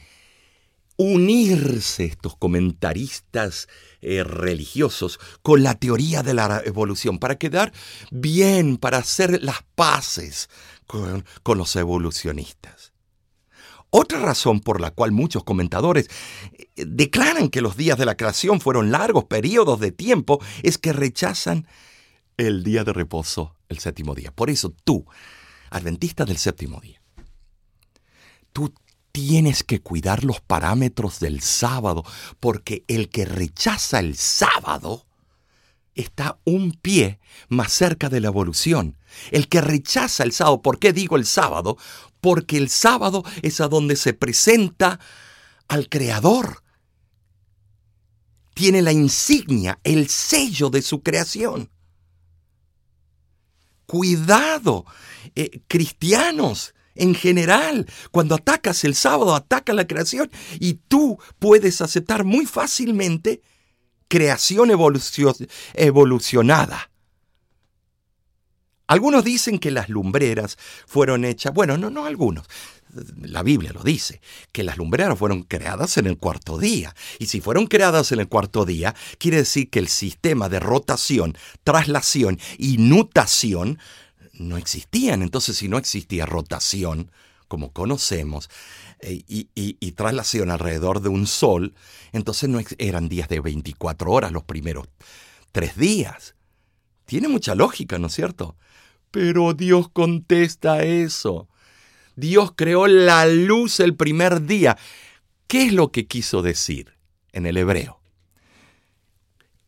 unirse, 0.98 2.06
estos 2.06 2.36
comentaristas 2.38 3.68
eh, 4.02 4.24
religiosos, 4.24 5.20
con 5.42 5.64
la 5.64 5.76
teoría 5.76 6.22
de 6.22 6.34
la 6.34 6.62
evolución, 6.66 7.18
para 7.18 7.38
quedar 7.38 7.74
bien, 8.12 8.78
para 8.78 9.00
hacer 9.00 9.44
las 9.44 9.64
paces 9.76 10.50
con 10.86 11.58
los 11.58 11.76
evolucionistas. 11.76 12.93
Otra 13.96 14.18
razón 14.18 14.60
por 14.60 14.82
la 14.82 14.90
cual 14.90 15.12
muchos 15.12 15.44
comentadores 15.44 16.10
eh, 16.52 16.68
declaran 16.88 17.50
que 17.50 17.62
los 17.62 17.78
días 17.78 17.96
de 17.96 18.06
la 18.06 18.18
creación 18.18 18.60
fueron 18.60 18.90
largos 18.90 19.26
periodos 19.26 19.80
de 19.80 19.92
tiempo 19.92 20.40
es 20.64 20.80
que 20.80 20.94
rechazan 20.94 21.68
el 22.38 22.64
día 22.64 22.84
de 22.84 22.92
reposo, 22.92 23.56
el 23.70 23.78
séptimo 23.78 24.16
día. 24.16 24.32
Por 24.32 24.50
eso 24.50 24.74
tú, 24.84 25.06
adventista 25.70 26.26
del 26.26 26.38
séptimo 26.38 26.82
día, 26.82 27.00
tú 28.52 28.74
tienes 29.12 29.64
que 29.64 29.80
cuidar 29.80 30.24
los 30.24 30.42
parámetros 30.42 31.20
del 31.20 31.42
sábado, 31.42 32.04
porque 32.40 32.84
el 32.88 33.10
que 33.10 33.26
rechaza 33.26 34.00
el 34.00 34.18
sábado 34.18 35.06
está 35.94 36.40
un 36.46 36.72
pie 36.72 37.20
más 37.48 37.72
cerca 37.72 38.10
de 38.10 38.22
la 38.22 38.30
evolución. 38.30 38.98
El 39.30 39.48
que 39.50 39.62
rechaza 39.62 40.24
el 40.24 40.32
sábado, 40.32 40.64
¿por 40.64 40.80
qué 40.80 40.94
digo 40.94 41.16
el 41.16 41.28
sábado? 41.28 41.78
Porque 42.24 42.56
el 42.56 42.70
sábado 42.70 43.26
es 43.42 43.60
a 43.60 43.68
donde 43.68 43.98
se 43.98 44.14
presenta 44.14 44.98
al 45.68 45.90
Creador. 45.90 46.64
Tiene 48.54 48.82
la 48.82 48.94
insignia, 48.94 49.78
el 49.84 50.08
sello 50.08 50.70
de 50.70 50.82
su 50.82 51.04
creación. 51.04 51.70
Cuidado, 53.86 54.86
eh, 55.36 55.64
cristianos 55.68 56.74
en 56.96 57.14
general, 57.14 57.88
cuando 58.12 58.36
atacas 58.36 58.86
el 58.86 58.96
sábado, 58.96 59.36
ataca 59.36 59.74
la 59.74 59.86
creación 59.86 60.32
y 60.62 60.76
tú 60.76 61.20
puedes 61.40 61.82
aceptar 61.82 62.24
muy 62.24 62.46
fácilmente 62.46 63.42
creación 64.08 64.72
evolucionada. 65.74 66.93
Algunos 68.94 69.24
dicen 69.24 69.58
que 69.58 69.72
las 69.72 69.90
lumbreras 69.90 70.56
fueron 70.86 71.26
hechas, 71.26 71.52
bueno, 71.52 71.80
no, 71.80 71.90
no 71.90 72.06
algunos, 72.06 72.46
la 73.24 73.42
Biblia 73.42 73.72
lo 73.74 73.82
dice, 73.82 74.22
que 74.52 74.64
las 74.64 74.78
lumbreras 74.78 75.18
fueron 75.18 75.42
creadas 75.42 75.98
en 75.98 76.06
el 76.06 76.20
cuarto 76.20 76.60
día. 76.60 76.94
Y 77.18 77.26
si 77.26 77.42
fueron 77.42 77.66
creadas 77.66 78.12
en 78.12 78.20
el 78.20 78.28
cuarto 78.28 78.66
día, 78.66 78.94
quiere 79.18 79.38
decir 79.38 79.72
que 79.72 79.80
el 79.80 79.88
sistema 79.88 80.48
de 80.48 80.60
rotación, 80.60 81.36
traslación 81.64 82.40
y 82.60 82.78
nutación 82.78 83.80
no 84.34 84.58
existían. 84.58 85.24
Entonces, 85.24 85.58
si 85.58 85.68
no 85.70 85.80
existía 85.80 86.28
rotación, 86.28 87.10
como 87.48 87.74
conocemos, 87.74 88.48
eh, 89.00 89.24
y, 89.28 89.92
traslación 89.94 90.52
alrededor 90.52 91.02
de 91.02 91.10
un 91.10 91.26
sol, 91.26 91.74
entonces 92.12 92.48
no 92.48 92.62
eran 92.78 93.10
días 93.10 93.28
de 93.28 93.40
24 93.40 94.12
horas 94.12 94.32
los 94.32 94.44
primeros 94.44 94.88
tres 95.52 95.76
días. 95.78 96.36
Tiene 97.06 97.28
mucha 97.28 97.56
lógica, 97.56 97.98
¿no 97.98 98.06
es 98.06 98.14
cierto? 98.14 98.56
Pero 99.14 99.54
Dios 99.54 99.90
contesta 99.90 100.82
eso. 100.82 101.48
Dios 102.16 102.54
creó 102.56 102.88
la 102.88 103.28
luz 103.28 103.80
el 103.80 103.96
primer 103.96 104.48
día. 104.48 104.76
¿Qué 105.46 105.68
es 105.68 105.74
lo 105.74 105.92
que 105.92 106.08
quiso 106.08 106.42
decir 106.42 106.96
en 107.32 107.46
el 107.46 107.58
hebreo? 107.58 108.02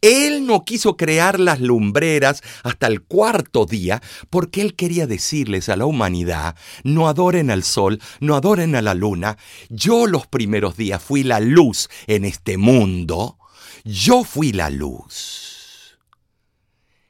Él 0.01 0.47
no 0.47 0.65
quiso 0.65 0.97
crear 0.97 1.39
las 1.39 1.59
lumbreras 1.59 2.41
hasta 2.63 2.87
el 2.87 3.03
cuarto 3.03 3.67
día 3.67 4.01
porque 4.31 4.61
él 4.61 4.75
quería 4.75 5.05
decirles 5.05 5.69
a 5.69 5.75
la 5.75 5.85
humanidad, 5.85 6.55
no 6.83 7.07
adoren 7.07 7.51
al 7.51 7.61
sol, 7.61 8.01
no 8.19 8.35
adoren 8.35 8.75
a 8.75 8.81
la 8.81 8.95
luna. 8.95 9.37
Yo 9.69 10.07
los 10.07 10.25
primeros 10.25 10.75
días 10.75 11.03
fui 11.03 11.21
la 11.21 11.39
luz 11.39 11.87
en 12.07 12.25
este 12.25 12.57
mundo. 12.57 13.37
Yo 13.83 14.23
fui 14.23 14.53
la 14.53 14.71
luz. 14.71 15.99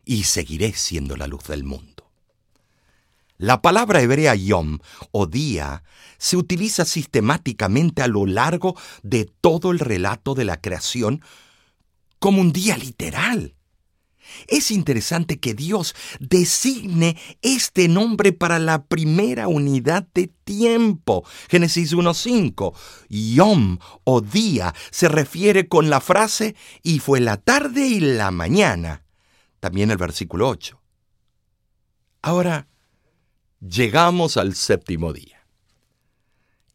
Y 0.04 0.24
seguiré 0.24 0.74
siendo 0.74 1.16
la 1.16 1.28
luz 1.28 1.46
del 1.46 1.64
mundo. 1.64 1.95
La 3.38 3.62
palabra 3.62 4.02
hebrea 4.02 4.34
yom 4.36 4.80
o 5.12 5.26
día 5.26 5.84
se 6.18 6.38
utiliza 6.38 6.86
sistemáticamente 6.86 8.02
a 8.02 8.08
lo 8.08 8.26
largo 8.26 8.76
de 9.04 9.26
todo 9.26 9.72
el 9.72 9.80
relato 9.80 10.36
de 10.36 10.46
la 10.46 10.62
creación 10.62 11.22
como 12.20 12.40
un 12.42 12.54
día 12.54 12.78
literal. 12.78 13.56
Es 14.48 14.72
interesante 14.72 15.40
que 15.40 15.54
Dios 15.54 15.96
designe 16.20 17.18
este 17.42 17.88
nombre 17.88 18.34
para 18.34 18.58
la 18.58 18.86
primera 18.86 19.48
unidad 19.48 20.08
de 20.14 20.28
tiempo. 20.28 21.26
Génesis 21.50 21.94
1.5. 21.94 22.74
Yom 23.10 23.78
o 24.04 24.22
día 24.22 24.74
se 24.92 25.10
refiere 25.10 25.68
con 25.68 25.90
la 25.90 26.02
frase 26.02 26.56
y 26.84 27.00
fue 27.00 27.20
la 27.20 27.38
tarde 27.38 27.86
y 27.86 28.00
la 28.00 28.32
mañana. 28.32 29.04
También 29.60 29.92
el 29.92 29.98
versículo 29.98 30.50
8. 30.50 30.82
Ahora, 32.22 32.68
llegamos 33.60 34.38
al 34.38 34.56
séptimo 34.56 35.14
día. 35.14 35.46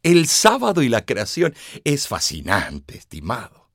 El 0.03 0.27
sábado 0.27 0.81
y 0.81 0.89
la 0.89 1.05
creación 1.05 1.53
es 1.83 2.07
fascinante, 2.07 2.97
estimado. 2.97 3.69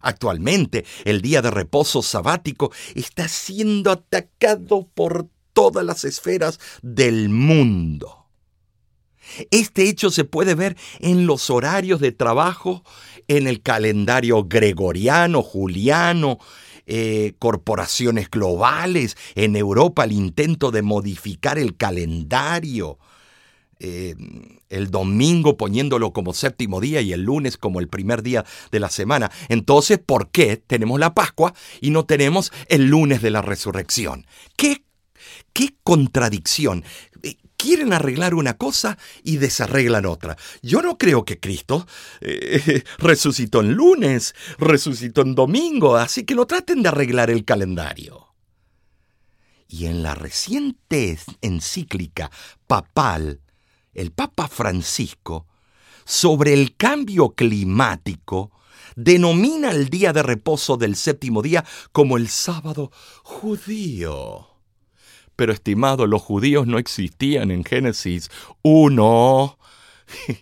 Actualmente, 0.00 0.84
el 1.04 1.20
día 1.20 1.42
de 1.42 1.50
reposo 1.50 2.02
sabático 2.02 2.72
está 2.94 3.28
siendo 3.28 3.90
atacado 3.90 4.88
por 4.94 5.28
todas 5.52 5.84
las 5.84 6.04
esferas 6.04 6.58
del 6.82 7.28
mundo. 7.28 8.26
Este 9.50 9.88
hecho 9.88 10.10
se 10.10 10.24
puede 10.24 10.54
ver 10.54 10.76
en 10.98 11.26
los 11.26 11.50
horarios 11.50 12.00
de 12.00 12.12
trabajo, 12.12 12.82
en 13.28 13.46
el 13.46 13.62
calendario 13.62 14.44
gregoriano, 14.44 15.42
juliano, 15.42 16.38
eh, 16.94 17.32
corporaciones 17.38 18.28
globales, 18.30 19.16
en 19.34 19.56
Europa 19.56 20.04
el 20.04 20.12
intento 20.12 20.70
de 20.70 20.82
modificar 20.82 21.58
el 21.58 21.74
calendario, 21.74 22.98
eh, 23.78 24.14
el 24.68 24.90
domingo 24.90 25.56
poniéndolo 25.56 26.12
como 26.12 26.34
séptimo 26.34 26.82
día 26.82 27.00
y 27.00 27.14
el 27.14 27.22
lunes 27.22 27.56
como 27.56 27.80
el 27.80 27.88
primer 27.88 28.22
día 28.22 28.44
de 28.70 28.78
la 28.78 28.90
semana. 28.90 29.30
Entonces, 29.48 30.00
¿por 30.04 30.30
qué 30.30 30.58
tenemos 30.58 31.00
la 31.00 31.14
Pascua 31.14 31.54
y 31.80 31.88
no 31.88 32.04
tenemos 32.04 32.52
el 32.68 32.88
lunes 32.88 33.22
de 33.22 33.30
la 33.30 33.40
resurrección? 33.40 34.26
¿Qué, 34.56 34.84
qué 35.54 35.74
contradicción? 35.82 36.84
Quieren 37.62 37.92
arreglar 37.92 38.34
una 38.34 38.54
cosa 38.54 38.98
y 39.22 39.36
desarreglan 39.36 40.04
otra. 40.04 40.36
Yo 40.62 40.82
no 40.82 40.98
creo 40.98 41.24
que 41.24 41.38
Cristo 41.38 41.86
eh, 42.20 42.82
resucitó 42.98 43.60
en 43.60 43.74
lunes, 43.74 44.34
resucitó 44.58 45.22
en 45.22 45.36
domingo, 45.36 45.96
así 45.96 46.24
que 46.24 46.34
no 46.34 46.44
traten 46.44 46.82
de 46.82 46.88
arreglar 46.88 47.30
el 47.30 47.44
calendario. 47.44 48.34
Y 49.68 49.86
en 49.86 50.02
la 50.02 50.16
reciente 50.16 51.16
encíclica 51.40 52.32
papal, 52.66 53.40
el 53.94 54.10
Papa 54.10 54.48
Francisco, 54.48 55.46
sobre 56.04 56.54
el 56.54 56.76
cambio 56.76 57.30
climático, 57.30 58.50
denomina 58.96 59.70
el 59.70 59.88
día 59.88 60.12
de 60.12 60.24
reposo 60.24 60.76
del 60.76 60.96
séptimo 60.96 61.42
día 61.42 61.64
como 61.92 62.16
el 62.16 62.28
sábado 62.28 62.90
judío. 63.22 64.51
Pero 65.42 65.54
estimado, 65.54 66.06
los 66.06 66.22
judíos 66.22 66.68
no 66.68 66.78
existían 66.78 67.50
en 67.50 67.64
Génesis 67.64 68.30
1. 68.62 69.58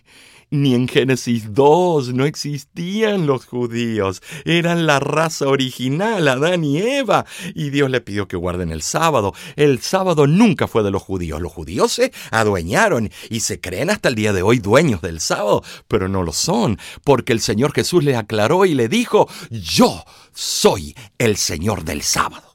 Ni 0.51 0.75
en 0.75 0.87
Génesis 0.87 1.55
2 1.55 2.13
no 2.13 2.23
existían 2.23 3.25
los 3.25 3.47
judíos. 3.47 4.21
Eran 4.45 4.85
la 4.85 4.99
raza 4.99 5.47
original, 5.47 6.27
Adán 6.27 6.63
y 6.63 6.77
Eva. 6.77 7.25
Y 7.55 7.71
Dios 7.71 7.89
le 7.89 7.99
pidió 8.01 8.27
que 8.27 8.37
guarden 8.37 8.71
el 8.71 8.83
sábado. 8.83 9.33
El 9.55 9.81
sábado 9.81 10.27
nunca 10.27 10.67
fue 10.67 10.83
de 10.83 10.91
los 10.91 11.01
judíos. 11.01 11.41
Los 11.41 11.51
judíos 11.51 11.91
se 11.91 12.11
adueñaron 12.29 13.09
y 13.31 13.39
se 13.39 13.59
creen 13.59 13.89
hasta 13.89 14.07
el 14.07 14.13
día 14.13 14.33
de 14.33 14.43
hoy 14.43 14.59
dueños 14.59 15.01
del 15.01 15.19
sábado, 15.19 15.63
pero 15.87 16.09
no 16.09 16.21
lo 16.21 16.31
son, 16.31 16.77
porque 17.03 17.33
el 17.33 17.39
Señor 17.39 17.73
Jesús 17.73 18.03
le 18.03 18.15
aclaró 18.15 18.65
y 18.65 18.75
le 18.75 18.87
dijo, 18.87 19.27
yo 19.49 20.05
soy 20.31 20.95
el 21.17 21.37
Señor 21.37 21.85
del 21.85 22.03
sábado. 22.03 22.50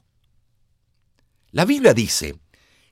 La 1.57 1.65
Biblia 1.65 1.95
dice 1.95 2.39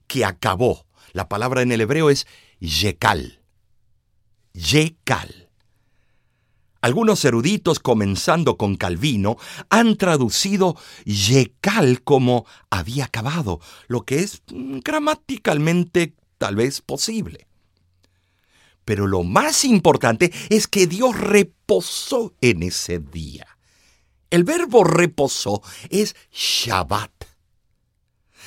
que 0.08 0.26
acabó. 0.26 0.88
La 1.14 1.30
palabra 1.30 1.62
en 1.62 1.72
el 1.72 1.82
hebreo 1.82 2.10
es 2.10 2.26
yekal. 2.60 3.44
Yekal. 4.54 5.52
Algunos 6.82 7.24
eruditos, 7.26 7.78
comenzando 7.78 8.58
con 8.58 8.76
Calvino, 8.76 9.38
han 9.70 9.98
traducido 9.98 10.76
Yekal 11.06 12.02
como 12.02 12.48
había 12.72 13.06
acabado, 13.06 13.60
lo 13.86 14.04
que 14.04 14.22
es 14.22 14.42
gramaticalmente 14.50 16.16
tal 16.40 16.56
vez 16.56 16.82
posible. 16.82 17.46
Pero 18.84 19.06
lo 19.06 19.22
más 19.22 19.64
importante 19.64 20.34
es 20.50 20.68
que 20.68 20.88
Dios 20.88 21.16
reposó 21.16 22.34
en 22.42 22.64
ese 22.64 22.98
día. 22.98 23.46
El 24.32 24.44
verbo 24.44 24.84
reposó 24.84 25.62
es 25.92 26.16
Shabbat 26.32 27.15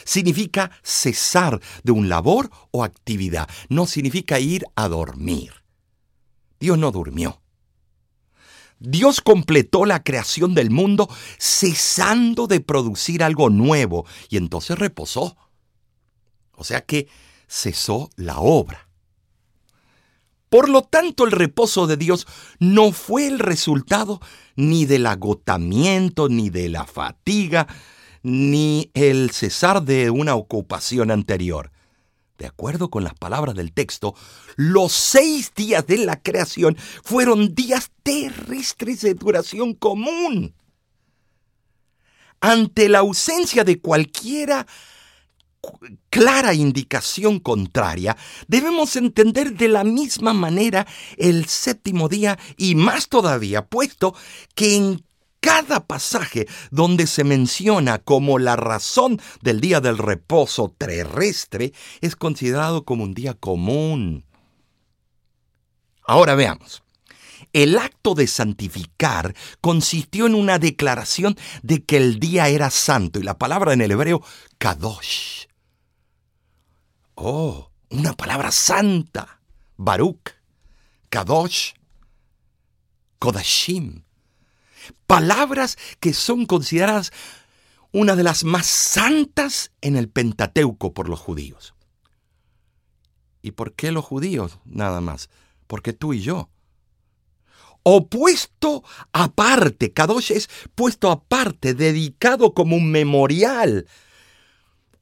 significa 0.09 0.71
cesar 0.83 1.61
de 1.83 1.93
un 1.93 2.09
labor 2.09 2.51
o 2.71 2.83
actividad, 2.83 3.49
no 3.69 3.87
significa 3.87 4.41
ir 4.41 4.65
a 4.75 4.89
dormir. 4.89 5.53
Dios 6.59 6.79
no 6.79 6.91
durmió. 6.91 7.43
Dios 8.81 9.21
completó 9.21 9.85
la 9.85 10.03
creación 10.03 10.55
del 10.55 10.71
mundo 10.71 11.11
cesando 11.39 12.47
de 12.47 12.61
producir 12.61 13.23
algo 13.23 13.51
nuevo 13.51 14.07
y 14.31 14.39
entonces 14.39 14.79
reposó. 14.79 15.37
O 16.53 16.65
sea 16.65 16.81
que 16.87 17.09
cesó 17.47 18.09
la 18.17 18.39
obra. 18.39 18.89
Por 20.49 20.71
lo 20.71 20.83
tanto, 20.83 21.27
el 21.27 21.33
reposo 21.33 21.87
de 21.87 21.99
Dios 21.99 22.27
no 22.59 22.93
fue 22.93 23.27
el 23.27 23.39
resultado 23.39 24.21
ni 24.57 24.87
del 24.87 25.07
agotamiento, 25.07 26.31
ni 26.31 26.49
de 26.49 26.71
la 26.71 26.87
fatiga, 26.87 27.67
ni 28.23 28.91
el 28.95 29.31
cesar 29.31 29.83
de 29.83 30.11
una 30.11 30.35
ocupación 30.35 31.11
anterior. 31.11 31.71
De 32.39 32.47
acuerdo 32.47 32.89
con 32.89 33.03
las 33.03 33.15
palabras 33.15 33.57
del 33.57 33.73
texto, 33.73 34.15
los 34.55 34.93
seis 34.93 35.53
días 35.55 35.85
de 35.87 35.99
la 35.99 36.23
creación 36.23 36.77
fueron 37.03 37.55
días 37.55 37.91
terrestres 38.05 39.01
de 39.01 39.15
duración 39.15 39.75
común. 39.75 40.55
Ante 42.41 42.89
la 42.89 43.01
ausencia 43.01 43.65
de 43.65 43.81
cualquiera 43.81 44.65
clara 46.11 46.55
indicación 46.55 47.41
contraria, 47.41 48.17
debemos 48.47 48.95
entender 48.95 49.55
de 49.55 49.67
la 49.67 49.83
misma 49.83 50.33
manera 50.33 50.87
el 51.17 51.47
séptimo 51.47 52.09
día 52.09 52.39
y 52.57 52.77
más 52.77 53.09
todavía, 53.09 53.67
puesto 53.67 54.15
que 54.55 54.77
en 54.77 55.08
cada 55.41 55.87
pasaje 55.87 56.47
donde 56.71 57.07
se 57.07 57.25
menciona 57.25 57.99
como 57.99 58.39
la 58.39 58.57
razón 58.57 59.21
del 59.41 59.61
día 59.61 59.81
del 59.81 59.99
reposo 59.99 60.75
terrestre 60.77 61.73
es 62.01 62.17
considerado 62.17 62.85
como 62.85 63.05
un 63.05 63.15
día 63.15 63.35
común. 63.35 64.25
Ahora 66.05 66.35
veamos. 66.35 66.83
El 67.53 67.79
acto 67.79 68.15
de 68.15 68.27
santificar 68.27 69.35
consistió 69.61 70.27
en 70.27 70.35
una 70.35 70.59
declaración 70.59 71.37
de 71.63 71.85
que 71.85 71.97
el 71.97 72.19
día 72.19 72.49
era 72.49 72.71
santo 72.71 73.19
y 73.19 73.23
la 73.23 73.39
palabra 73.39 73.73
en 73.73 73.81
el 73.81 73.93
hebreo 73.93 74.23
kadosh. 74.59 75.47
Oh, 77.15 77.71
una 77.91 78.13
palabra 78.13 78.51
santa. 78.51 79.41
Baruch, 79.77 80.33
kadosh, 81.09 81.73
kodashim 83.21 84.03
palabras 85.07 85.79
que 86.01 86.13
son 86.13 86.47
consideradas 86.47 87.13
una 87.93 88.17
de 88.17 88.23
las 88.23 88.45
más 88.45 88.67
santas 88.67 89.73
en 89.81 89.97
el 89.97 90.09
Pentateuco 90.09 90.93
por 90.93 91.09
los 91.09 91.21
judíos. 91.21 91.75
¿Y 93.43 93.53
por 93.53 93.75
qué 93.75 93.93
los 93.93 94.05
judíos 94.05 94.59
nada 94.65 95.01
más? 95.01 95.31
Porque 95.67 95.93
tú 95.93 96.13
y 96.13 96.21
yo. 96.21 96.51
Opuesto 97.83 98.85
aparte, 99.13 99.93
Kadosh 99.93 100.33
es 100.33 100.51
puesto 100.75 101.11
aparte, 101.11 101.75
dedicado 101.75 102.53
como 102.53 102.77
un 102.77 102.91
memorial, 102.91 103.87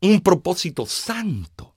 un 0.00 0.20
propósito 0.20 0.86
santo. 0.86 1.75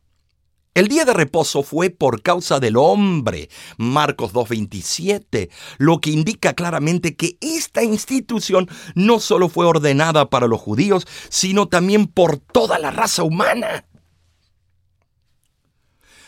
El 0.79 0.87
día 0.87 1.03
de 1.03 1.13
reposo 1.13 1.61
fue 1.61 1.89
por 1.89 2.21
causa 2.21 2.61
del 2.61 2.77
hombre, 2.77 3.49
Marcos 3.75 4.31
2.27, 4.31 5.49
lo 5.77 5.99
que 5.99 6.09
indica 6.09 6.53
claramente 6.53 7.17
que 7.17 7.37
esta 7.41 7.83
institución 7.83 8.69
no 8.95 9.19
solo 9.19 9.49
fue 9.49 9.65
ordenada 9.65 10.29
para 10.29 10.47
los 10.47 10.61
judíos, 10.61 11.05
sino 11.27 11.67
también 11.67 12.07
por 12.07 12.37
toda 12.37 12.79
la 12.79 12.91
raza 12.91 13.23
humana. 13.23 13.87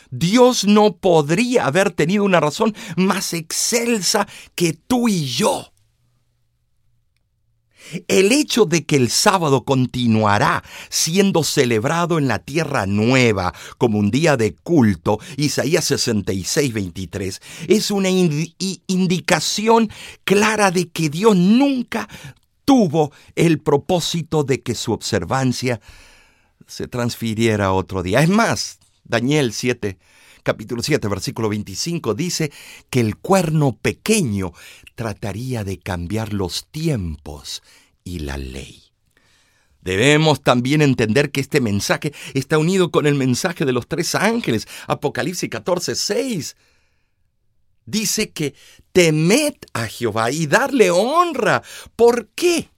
Dios 0.10 0.66
no 0.66 0.98
podría 0.98 1.66
haber 1.66 1.92
tenido 1.92 2.26
una 2.26 2.42
razón 2.42 2.76
más 2.98 3.32
excelsa 3.32 4.28
que 4.54 4.74
tú 4.74 5.08
y 5.08 5.28
yo 5.28 5.70
el 8.08 8.32
hecho 8.32 8.65
de 8.65 8.86
que 8.86 8.96
el 8.96 9.10
sábado 9.10 9.63
continuará 9.63 10.63
siendo 10.89 11.44
celebrado 11.44 12.17
en 12.17 12.28
la 12.28 12.39
tierra 12.39 12.86
nueva 12.86 13.54
como 13.78 14.00
un 14.00 14.12
día 14.12 14.38
de 14.38 14.54
culto, 14.54 15.20
Isaías 15.38 15.86
66, 15.86 16.74
23, 16.74 17.41
es 17.67 17.91
una 17.91 18.10
indicación 18.10 19.89
clara 20.24 20.72
de 20.72 20.89
que 20.89 21.10
Dios 21.10 21.36
nunca 21.36 22.08
tuvo 22.65 23.12
el 23.36 23.60
propósito 23.60 24.44
de 24.44 24.62
que 24.62 24.76
su 24.76 24.94
observancia 24.94 25.82
se 26.67 26.88
transfiriera 26.88 27.65
a 27.65 27.74
otro 27.74 28.02
día. 28.04 28.22
Es 28.22 28.30
más, 28.30 28.80
Daniel 29.04 29.52
7, 29.52 29.98
capítulo 30.44 30.82
7, 30.82 31.08
versículo 31.08 31.50
25 31.50 32.13
dice 32.13 32.52
que 32.89 33.02
el 33.02 33.17
cuerno 33.17 33.78
pequeño 33.82 34.54
trataría 35.02 35.64
de 35.64 35.80
cambiar 35.80 36.32
los 36.32 36.68
tiempos 36.68 37.64
y 38.04 38.20
la 38.20 38.38
ley. 38.38 38.84
Debemos 39.82 40.44
también 40.44 40.84
entender 40.84 41.32
que 41.32 41.42
este 41.42 41.60
mensaje 41.60 42.14
está 42.36 42.60
unido 42.60 42.92
con 42.92 43.08
el 43.08 43.16
mensaje 43.16 43.66
de 43.66 43.72
los 43.72 43.88
tres 43.88 44.14
ángeles. 44.14 44.68
Apocalipsis 44.86 45.50
14, 45.50 45.96
6. 45.96 46.56
Dice 47.88 48.30
que 48.30 48.54
temed 48.92 49.56
a 49.74 49.88
Jehová 49.88 50.30
y 50.30 50.46
darle 50.46 50.92
honra. 50.92 51.64
¿Por 51.96 52.28
qué? 52.36 52.70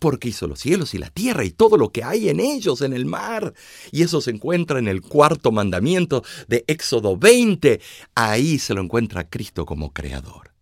Porque 0.00 0.30
hizo 0.30 0.48
los 0.48 0.58
cielos 0.58 0.94
y 0.94 0.98
la 0.98 1.10
tierra 1.10 1.44
y 1.44 1.52
todo 1.52 1.76
lo 1.76 1.92
que 1.92 2.02
hay 2.02 2.28
en 2.28 2.40
ellos, 2.40 2.82
en 2.82 2.92
el 2.92 3.06
mar. 3.06 3.54
Y 3.92 4.02
eso 4.02 4.20
se 4.20 4.32
encuentra 4.32 4.80
en 4.80 4.88
el 4.88 5.00
cuarto 5.00 5.52
mandamiento 5.52 6.24
de 6.48 6.64
Éxodo 6.66 7.16
20. 7.16 7.80
Ahí 8.16 8.58
se 8.58 8.74
lo 8.74 8.80
encuentra 8.80 9.30
Cristo 9.30 9.64
como 9.64 9.92
creador. 9.92 10.57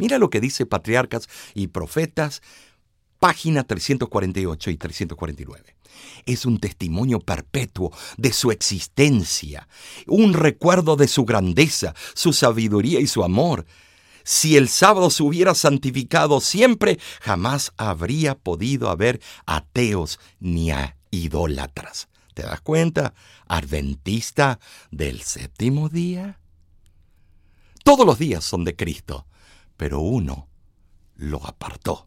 Mira 0.00 0.18
lo 0.18 0.30
que 0.30 0.40
dice 0.40 0.66
Patriarcas 0.66 1.28
y 1.54 1.68
Profetas 1.68 2.42
página 3.18 3.64
348 3.64 4.70
y 4.70 4.76
349. 4.76 5.76
Es 6.24 6.46
un 6.46 6.58
testimonio 6.58 7.20
perpetuo 7.20 7.92
de 8.16 8.32
su 8.32 8.50
existencia, 8.50 9.68
un 10.06 10.32
recuerdo 10.32 10.96
de 10.96 11.06
su 11.06 11.24
grandeza, 11.24 11.94
su 12.14 12.32
sabiduría 12.32 12.98
y 12.98 13.06
su 13.06 13.22
amor. 13.22 13.66
Si 14.24 14.56
el 14.56 14.68
sábado 14.68 15.10
se 15.10 15.22
hubiera 15.22 15.54
santificado 15.54 16.40
siempre, 16.40 16.98
jamás 17.20 17.72
habría 17.76 18.38
podido 18.38 18.88
haber 18.88 19.20
ateos 19.44 20.18
ni 20.40 20.70
a 20.70 20.96
idólatras. 21.10 22.08
¿te 22.34 22.42
das 22.42 22.60
cuenta? 22.62 23.12
Adventista 23.48 24.60
del 24.90 25.20
séptimo 25.20 25.88
día. 25.90 26.38
Todos 27.84 28.06
los 28.06 28.18
días 28.18 28.44
son 28.44 28.64
de 28.64 28.76
Cristo, 28.76 29.26
pero 29.80 30.00
uno 30.00 30.46
lo 31.16 31.42
apartó. 31.46 32.06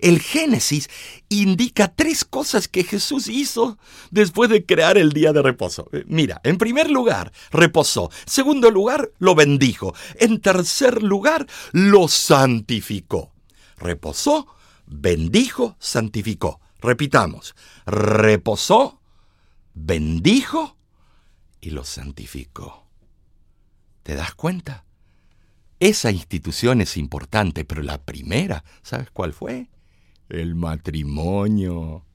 El 0.00 0.20
Génesis 0.20 0.90
indica 1.28 1.94
tres 1.94 2.24
cosas 2.24 2.66
que 2.66 2.82
Jesús 2.82 3.28
hizo 3.28 3.78
después 4.10 4.50
de 4.50 4.66
crear 4.66 4.98
el 4.98 5.12
día 5.12 5.32
de 5.32 5.40
reposo. 5.40 5.88
Eh, 5.92 6.02
mira, 6.08 6.40
en 6.42 6.58
primer 6.58 6.90
lugar, 6.90 7.32
reposó. 7.52 8.10
Segundo 8.26 8.68
lugar, 8.68 9.12
lo 9.18 9.36
bendijo. 9.36 9.94
En 10.16 10.40
tercer 10.40 11.04
lugar, 11.04 11.46
lo 11.70 12.08
santificó. 12.08 13.32
Reposó, 13.76 14.48
bendijo, 14.84 15.76
santificó. 15.78 16.58
Repitamos, 16.80 17.54
reposó, 17.86 19.00
bendijo 19.72 20.76
y 21.60 21.70
lo 21.70 21.84
santificó. 21.84 22.88
¿Te 24.02 24.16
das 24.16 24.34
cuenta? 24.34 24.84
Esa 25.84 26.10
institución 26.10 26.80
es 26.80 26.96
importante, 26.96 27.66
pero 27.66 27.82
la 27.82 27.98
primera, 28.02 28.64
¿sabes 28.82 29.10
cuál 29.10 29.34
fue? 29.34 29.68
El 30.30 30.54
matrimonio. 30.54 32.06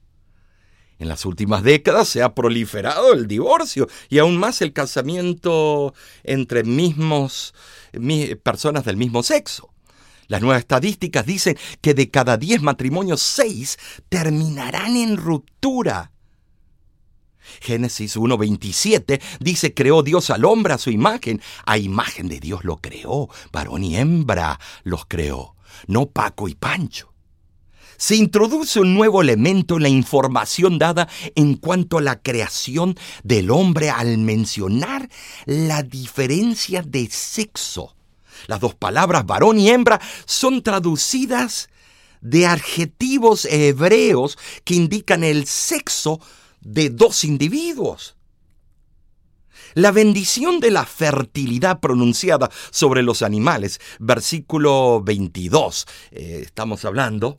En 0.98 1.06
las 1.06 1.24
últimas 1.24 1.62
décadas 1.62 2.08
se 2.08 2.20
ha 2.20 2.34
proliferado 2.34 3.12
el 3.12 3.28
divorcio 3.28 3.86
y 4.08 4.18
aún 4.18 4.38
más 4.38 4.60
el 4.60 4.72
casamiento 4.72 5.94
entre 6.24 6.64
mismos 6.64 7.54
personas 8.42 8.84
del 8.84 8.96
mismo 8.96 9.22
sexo. 9.22 9.72
Las 10.26 10.40
nuevas 10.40 10.62
estadísticas 10.62 11.24
dicen 11.24 11.56
que 11.80 11.94
de 11.94 12.10
cada 12.10 12.36
10 12.38 12.62
matrimonios, 12.62 13.22
6 13.22 13.78
terminarán 14.08 14.96
en 14.96 15.16
ruptura. 15.16 16.10
Génesis 17.60 18.16
1.27 18.16 19.20
dice, 19.40 19.74
creó 19.74 20.02
Dios 20.02 20.30
al 20.30 20.44
hombre 20.44 20.74
a 20.74 20.78
su 20.78 20.90
imagen. 20.90 21.40
A 21.66 21.78
imagen 21.78 22.28
de 22.28 22.40
Dios 22.40 22.64
lo 22.64 22.78
creó, 22.78 23.28
varón 23.52 23.84
y 23.84 23.96
hembra 23.96 24.58
los 24.84 25.06
creó, 25.06 25.56
no 25.86 26.06
Paco 26.06 26.48
y 26.48 26.54
Pancho. 26.54 27.10
Se 28.00 28.16
introduce 28.16 28.80
un 28.80 28.94
nuevo 28.94 29.20
elemento 29.20 29.76
en 29.76 29.82
la 29.82 29.90
información 29.90 30.78
dada 30.78 31.06
en 31.34 31.56
cuanto 31.56 31.98
a 31.98 32.00
la 32.00 32.22
creación 32.22 32.96
del 33.24 33.50
hombre 33.50 33.90
al 33.90 34.16
mencionar 34.16 35.10
la 35.44 35.82
diferencia 35.82 36.80
de 36.80 37.10
sexo. 37.10 37.94
Las 38.46 38.60
dos 38.60 38.74
palabras 38.74 39.26
varón 39.26 39.58
y 39.58 39.68
hembra 39.68 40.00
son 40.24 40.62
traducidas 40.62 41.68
de 42.22 42.46
adjetivos 42.46 43.44
hebreos 43.44 44.38
que 44.64 44.76
indican 44.76 45.22
el 45.22 45.46
sexo 45.46 46.20
de 46.60 46.90
dos 46.90 47.24
individuos. 47.24 48.16
La 49.74 49.92
bendición 49.92 50.60
de 50.60 50.70
la 50.70 50.84
fertilidad 50.84 51.80
pronunciada 51.80 52.50
sobre 52.70 53.02
los 53.02 53.22
animales, 53.22 53.80
versículo 53.98 55.00
22, 55.02 55.86
eh, 56.10 56.40
estamos 56.42 56.84
hablando, 56.84 57.38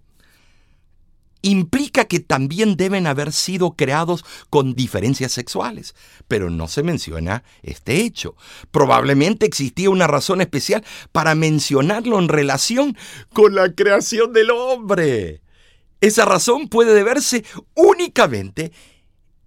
implica 1.41 2.05
que 2.05 2.19
también 2.19 2.77
deben 2.77 3.07
haber 3.07 3.33
sido 3.33 3.71
creados 3.71 4.23
con 4.49 4.75
diferencias 4.75 5.31
sexuales, 5.31 5.95
pero 6.27 6.49
no 6.49 6.67
se 6.67 6.83
menciona 6.83 7.43
este 7.63 8.01
hecho. 8.01 8.35
Probablemente 8.71 9.45
existía 9.45 9.89
una 9.89 10.07
razón 10.07 10.41
especial 10.41 10.83
para 11.11 11.35
mencionarlo 11.35 12.19
en 12.19 12.29
relación 12.29 12.97
con 13.33 13.55
la 13.55 13.73
creación 13.73 14.33
del 14.33 14.51
hombre. 14.51 15.41
Esa 15.99 16.25
razón 16.25 16.67
puede 16.67 16.93
deberse 16.93 17.43
únicamente 17.75 18.71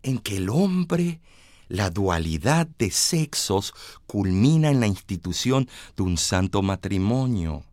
en 0.04 0.18
que 0.18 0.36
el 0.36 0.50
hombre, 0.50 1.20
la 1.68 1.90
dualidad 1.90 2.68
de 2.78 2.90
sexos, 2.90 3.74
culmina 4.06 4.70
en 4.70 4.78
la 4.78 4.86
institución 4.86 5.68
de 5.96 6.04
un 6.04 6.16
santo 6.18 6.62
matrimonio. 6.62 7.64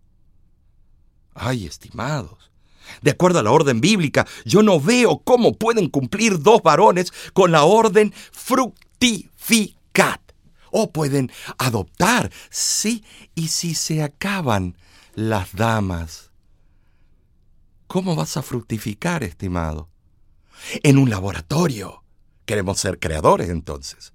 Ay, 1.36 1.68
estimados, 1.68 2.52
de 3.02 3.12
acuerdo 3.12 3.40
a 3.40 3.44
la 3.44 3.52
orden 3.52 3.82
bíblica, 3.82 4.26
yo 4.46 4.64
no 4.64 4.80
veo 4.80 5.20
cómo 5.20 5.58
pueden 5.58 5.90
cumplir 5.90 6.40
dos 6.40 6.64
varones 6.64 7.14
con 7.34 7.52
la 7.52 7.64
orden 7.64 8.14
fructificad. 8.32 10.20
O 10.74 10.92
pueden 10.92 11.30
adoptar, 11.58 12.32
sí, 12.50 13.04
y 13.36 13.50
si 13.50 13.76
se 13.76 14.02
acaban 14.04 14.78
las 15.16 15.54
damas. 15.54 16.32
¿Cómo 17.88 18.16
vas 18.16 18.38
a 18.38 18.42
fructificar, 18.42 19.22
estimado? 19.22 19.90
En 20.82 20.98
un 20.98 21.10
laboratorio 21.10 22.01
Queremos 22.52 22.82
ser 22.82 23.00
creadores 23.00 23.48
entonces. 23.48 24.12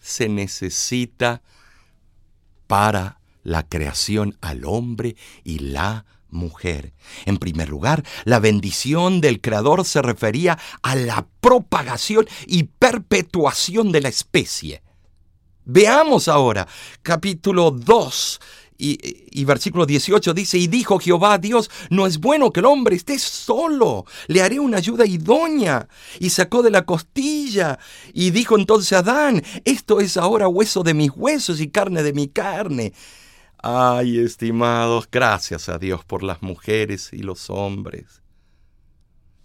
Se 0.00 0.26
necesita 0.26 1.42
para 2.66 3.20
la 3.42 3.62
creación 3.62 4.38
al 4.40 4.64
hombre 4.64 5.16
y 5.44 5.58
la 5.58 6.06
mujer. 6.30 6.94
En 7.26 7.36
primer 7.36 7.68
lugar, 7.68 8.04
la 8.24 8.38
bendición 8.38 9.20
del 9.20 9.42
Creador 9.42 9.84
se 9.84 10.00
refería 10.00 10.58
a 10.80 10.94
la 10.94 11.26
propagación 11.42 12.26
y 12.46 12.62
perpetuación 12.62 13.92
de 13.92 14.00
la 14.00 14.08
especie. 14.08 14.82
Veamos 15.66 16.28
ahora 16.28 16.66
capítulo 17.02 17.70
2 17.70 18.40
y, 18.78 19.44
versículo 19.44 19.86
18 19.86 20.34
dice, 20.34 20.58
y 20.58 20.66
dijo 20.66 20.98
Jehová 20.98 21.38
Dios, 21.38 21.70
no 21.90 22.06
es 22.06 22.18
bueno 22.18 22.52
que 22.52 22.60
el 22.60 22.66
hombre 22.66 22.96
esté 22.96 23.18
solo, 23.18 24.04
le 24.26 24.42
haré 24.42 24.60
una 24.60 24.78
ayuda 24.78 25.06
idónea. 25.06 25.88
Y 26.20 26.30
sacó 26.30 26.62
de 26.62 26.70
la 26.70 26.84
costilla, 26.84 27.78
y 28.12 28.30
dijo 28.30 28.56
entonces 28.56 28.92
Adán, 28.92 29.42
esto 29.64 30.00
es 30.00 30.16
ahora 30.16 30.48
hueso 30.48 30.82
de 30.82 30.94
mis 30.94 31.10
huesos 31.14 31.60
y 31.60 31.68
carne 31.68 32.02
de 32.02 32.12
mi 32.12 32.28
carne. 32.28 32.92
Ay, 33.58 34.18
estimados, 34.18 35.08
gracias 35.10 35.68
a 35.68 35.78
Dios 35.78 36.04
por 36.04 36.22
las 36.22 36.42
mujeres 36.42 37.10
y 37.12 37.18
los 37.18 37.50
hombres. 37.50 38.22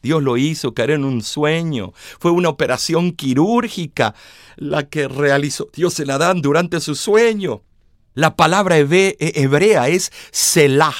Dios 0.02 0.22
lo 0.24 0.38
hizo 0.38 0.74
caer 0.74 0.92
en 0.92 1.06
un 1.06 1.22
sueño. 1.22 1.94
Fue 2.20 2.32
una 2.32 2.50
operación 2.50 3.12
quirúrgica 3.12 4.16
la 4.58 4.90
que 4.90 5.08
realizó 5.08 5.70
Dios 5.74 6.00
en 6.00 6.12
Adán 6.12 6.42
durante 6.42 6.80
su 6.80 6.96
sueño. 6.96 7.64
La 8.14 8.36
palabra 8.36 8.78
hebrea 8.78 9.88
es 9.88 10.12
selah, 10.32 10.96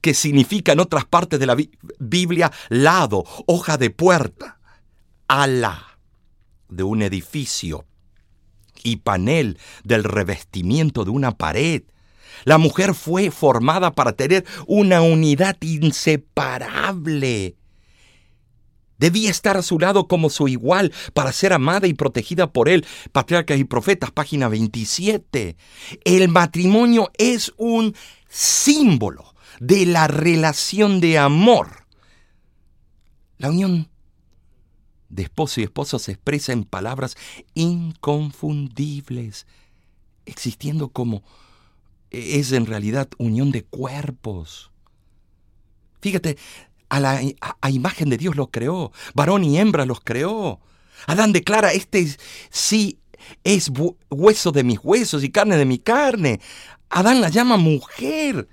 que 0.00 0.14
significa 0.14 0.72
en 0.72 0.80
otras 0.80 1.04
partes 1.04 1.38
de 1.38 1.46
la 1.46 1.56
Biblia 1.98 2.50
lado, 2.68 3.24
hoja 3.46 3.76
de 3.76 3.90
puerta, 3.90 4.58
ala 5.28 5.98
de 6.68 6.82
un 6.82 7.02
edificio 7.02 7.84
y 8.82 8.96
panel 8.96 9.58
del 9.84 10.04
revestimiento 10.04 11.04
de 11.04 11.10
una 11.10 11.36
pared. 11.36 11.82
La 12.44 12.56
mujer 12.56 12.94
fue 12.94 13.30
formada 13.30 13.92
para 13.92 14.12
tener 14.12 14.46
una 14.66 15.02
unidad 15.02 15.58
inseparable 15.60 17.56
Debía 19.00 19.30
estar 19.30 19.56
a 19.56 19.62
su 19.62 19.78
lado 19.78 20.06
como 20.06 20.28
su 20.28 20.46
igual 20.46 20.92
para 21.14 21.32
ser 21.32 21.54
amada 21.54 21.86
y 21.86 21.94
protegida 21.94 22.52
por 22.52 22.68
él. 22.68 22.84
Patriarcas 23.12 23.58
y 23.58 23.64
Profetas, 23.64 24.10
página 24.10 24.48
27. 24.48 25.56
El 26.04 26.28
matrimonio 26.28 27.10
es 27.16 27.50
un 27.56 27.96
símbolo 28.28 29.34
de 29.58 29.86
la 29.86 30.06
relación 30.06 31.00
de 31.00 31.16
amor. 31.16 31.86
La 33.38 33.48
unión 33.48 33.88
de 35.08 35.22
esposo 35.22 35.62
y 35.62 35.64
esposa 35.64 35.98
se 35.98 36.12
expresa 36.12 36.52
en 36.52 36.64
palabras 36.64 37.16
inconfundibles, 37.54 39.46
existiendo 40.26 40.90
como 40.90 41.22
es 42.10 42.52
en 42.52 42.66
realidad 42.66 43.08
unión 43.16 43.50
de 43.50 43.64
cuerpos. 43.64 44.70
Fíjate, 46.02 46.36
a 46.90 47.00
la 47.00 47.70
imagen 47.70 48.10
de 48.10 48.18
Dios 48.18 48.36
los 48.36 48.48
creó, 48.50 48.92
varón 49.14 49.44
y 49.44 49.58
hembra 49.58 49.86
los 49.86 50.00
creó. 50.00 50.60
Adán 51.06 51.32
declara, 51.32 51.72
este 51.72 52.06
sí 52.50 52.98
es 53.44 53.70
hueso 54.10 54.52
de 54.52 54.64
mis 54.64 54.78
huesos 54.82 55.24
y 55.24 55.30
carne 55.30 55.56
de 55.56 55.64
mi 55.64 55.78
carne. 55.78 56.40
Adán 56.90 57.20
la 57.20 57.28
llama 57.28 57.56
mujer. 57.56 58.48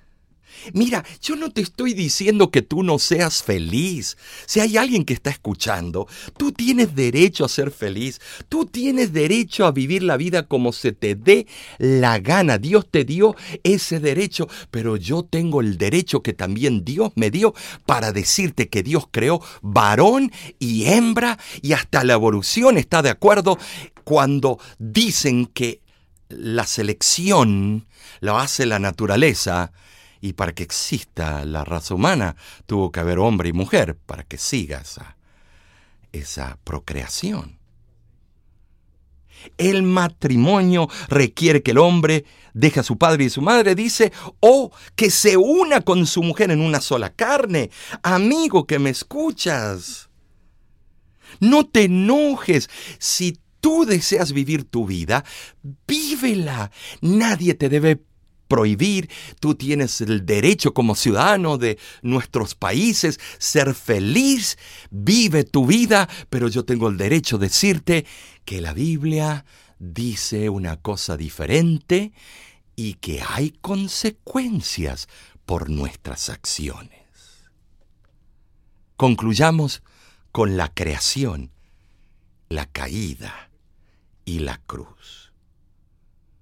Mira, 0.73 1.03
yo 1.21 1.35
no 1.35 1.51
te 1.51 1.61
estoy 1.61 1.93
diciendo 1.93 2.51
que 2.51 2.61
tú 2.61 2.83
no 2.83 2.99
seas 2.99 3.43
feliz. 3.43 4.17
Si 4.45 4.59
hay 4.59 4.77
alguien 4.77 5.05
que 5.05 5.13
está 5.13 5.29
escuchando, 5.29 6.07
tú 6.37 6.51
tienes 6.51 6.95
derecho 6.95 7.45
a 7.45 7.49
ser 7.49 7.71
feliz. 7.71 8.19
Tú 8.49 8.65
tienes 8.65 9.13
derecho 9.13 9.65
a 9.65 9.71
vivir 9.71 10.03
la 10.03 10.17
vida 10.17 10.47
como 10.47 10.73
se 10.73 10.91
te 10.91 11.15
dé 11.15 11.47
la 11.77 12.19
gana. 12.19 12.57
Dios 12.57 12.87
te 12.89 13.05
dio 13.05 13.35
ese 13.63 13.99
derecho, 13.99 14.47
pero 14.71 14.97
yo 14.97 15.23
tengo 15.23 15.61
el 15.61 15.77
derecho 15.77 16.21
que 16.21 16.33
también 16.33 16.83
Dios 16.83 17.11
me 17.15 17.31
dio 17.31 17.53
para 17.85 18.11
decirte 18.11 18.69
que 18.69 18.83
Dios 18.83 19.05
creó 19.11 19.41
varón 19.61 20.31
y 20.59 20.85
hembra 20.85 21.37
y 21.61 21.73
hasta 21.73 22.03
la 22.03 22.13
evolución 22.13 22.77
está 22.77 23.01
de 23.01 23.09
acuerdo 23.09 23.57
cuando 24.03 24.59
dicen 24.79 25.45
que 25.47 25.81
la 26.29 26.65
selección 26.65 27.87
lo 28.19 28.37
hace 28.37 28.65
la 28.65 28.79
naturaleza 28.79 29.71
y 30.21 30.33
para 30.33 30.53
que 30.53 30.63
exista 30.63 31.45
la 31.45 31.63
raza 31.63 31.93
humana 31.93 32.35
tuvo 32.65 32.91
que 32.91 32.99
haber 32.99 33.19
hombre 33.19 33.49
y 33.49 33.53
mujer 33.53 33.95
para 33.95 34.23
que 34.23 34.37
siga 34.37 34.79
esa, 34.79 35.17
esa 36.11 36.57
procreación. 36.63 37.57
El 39.57 39.83
matrimonio 39.83 40.89
requiere 41.09 41.61
que 41.61 41.71
el 41.71 41.77
hombre 41.77 42.25
deje 42.53 42.79
a 42.79 42.83
su 42.83 42.97
padre 42.97 43.25
y 43.25 43.29
su 43.29 43.41
madre, 43.41 43.75
dice, 43.75 44.11
o 44.39 44.71
que 44.95 45.11
se 45.11 45.37
una 45.37 45.81
con 45.81 46.05
su 46.07 46.23
mujer 46.23 46.51
en 46.51 46.61
una 46.61 46.81
sola 46.81 47.11
carne. 47.11 47.69
Amigo 48.01 48.65
que 48.65 48.79
me 48.79 48.89
escuchas, 48.89 50.09
no 51.39 51.65
te 51.67 51.83
enojes. 51.83 52.69
Si 52.97 53.39
tú 53.61 53.85
deseas 53.85 54.33
vivir 54.33 54.63
tu 54.63 54.85
vida, 54.85 55.23
vívela. 55.87 56.71
Nadie 57.01 57.53
te 57.53 57.69
debe 57.69 58.01
prohibir, 58.47 59.09
tú 59.39 59.55
tienes 59.55 60.01
el 60.01 60.25
derecho 60.25 60.73
como 60.73 60.95
ciudadano 60.95 61.57
de 61.57 61.77
nuestros 62.01 62.55
países 62.55 63.19
ser 63.37 63.73
feliz, 63.73 64.57
vive 64.89 65.43
tu 65.43 65.65
vida, 65.65 66.07
pero 66.29 66.47
yo 66.47 66.65
tengo 66.65 66.89
el 66.89 66.97
derecho 66.97 67.37
de 67.37 67.47
decirte 67.47 68.05
que 68.45 68.61
la 68.61 68.73
Biblia 68.73 69.45
dice 69.79 70.49
una 70.49 70.77
cosa 70.77 71.17
diferente 71.17 72.11
y 72.75 72.95
que 72.95 73.21
hay 73.27 73.51
consecuencias 73.61 75.07
por 75.45 75.69
nuestras 75.69 76.29
acciones. 76.29 77.01
Concluyamos 78.95 79.81
con 80.31 80.57
la 80.57 80.73
creación, 80.73 81.51
la 82.49 82.65
caída 82.65 83.49
y 84.25 84.39
la 84.39 84.57
cruz. 84.59 85.31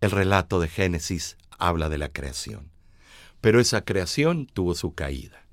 El 0.02 0.12
relato 0.12 0.60
de 0.60 0.68
Génesis 0.68 1.38
habla 1.58 1.89
de 1.89 1.98
la 1.98 2.10
creación. 2.10 2.72
Pero 3.41 3.60
esa 3.60 3.84
creación 3.84 4.48
tuvo 4.48 4.76
su 4.76 4.94
caída. 4.94 5.46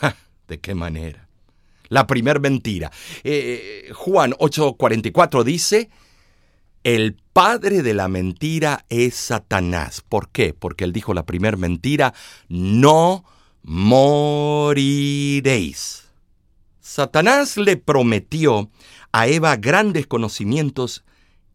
¿De 0.48 0.60
qué 0.60 0.74
manera? 0.74 1.28
La 1.88 2.06
primer 2.06 2.40
mentira. 2.40 2.90
Eh, 3.22 3.90
Juan 3.94 4.32
8:44 4.32 5.44
dice, 5.44 5.90
el 6.82 7.16
padre 7.32 7.82
de 7.82 7.94
la 7.94 8.08
mentira 8.08 8.84
es 8.88 9.14
Satanás. 9.14 10.02
¿Por 10.06 10.28
qué? 10.28 10.52
Porque 10.52 10.84
él 10.84 10.92
dijo 10.92 11.14
la 11.14 11.24
primer 11.24 11.56
mentira, 11.56 12.12
no 12.48 13.24
moriréis. 13.62 14.90
Satanás 16.80 17.56
le 17.56 17.78
prometió 17.78 18.70
a 19.12 19.26
Eva 19.26 19.56
grandes 19.56 20.06
conocimientos 20.06 21.04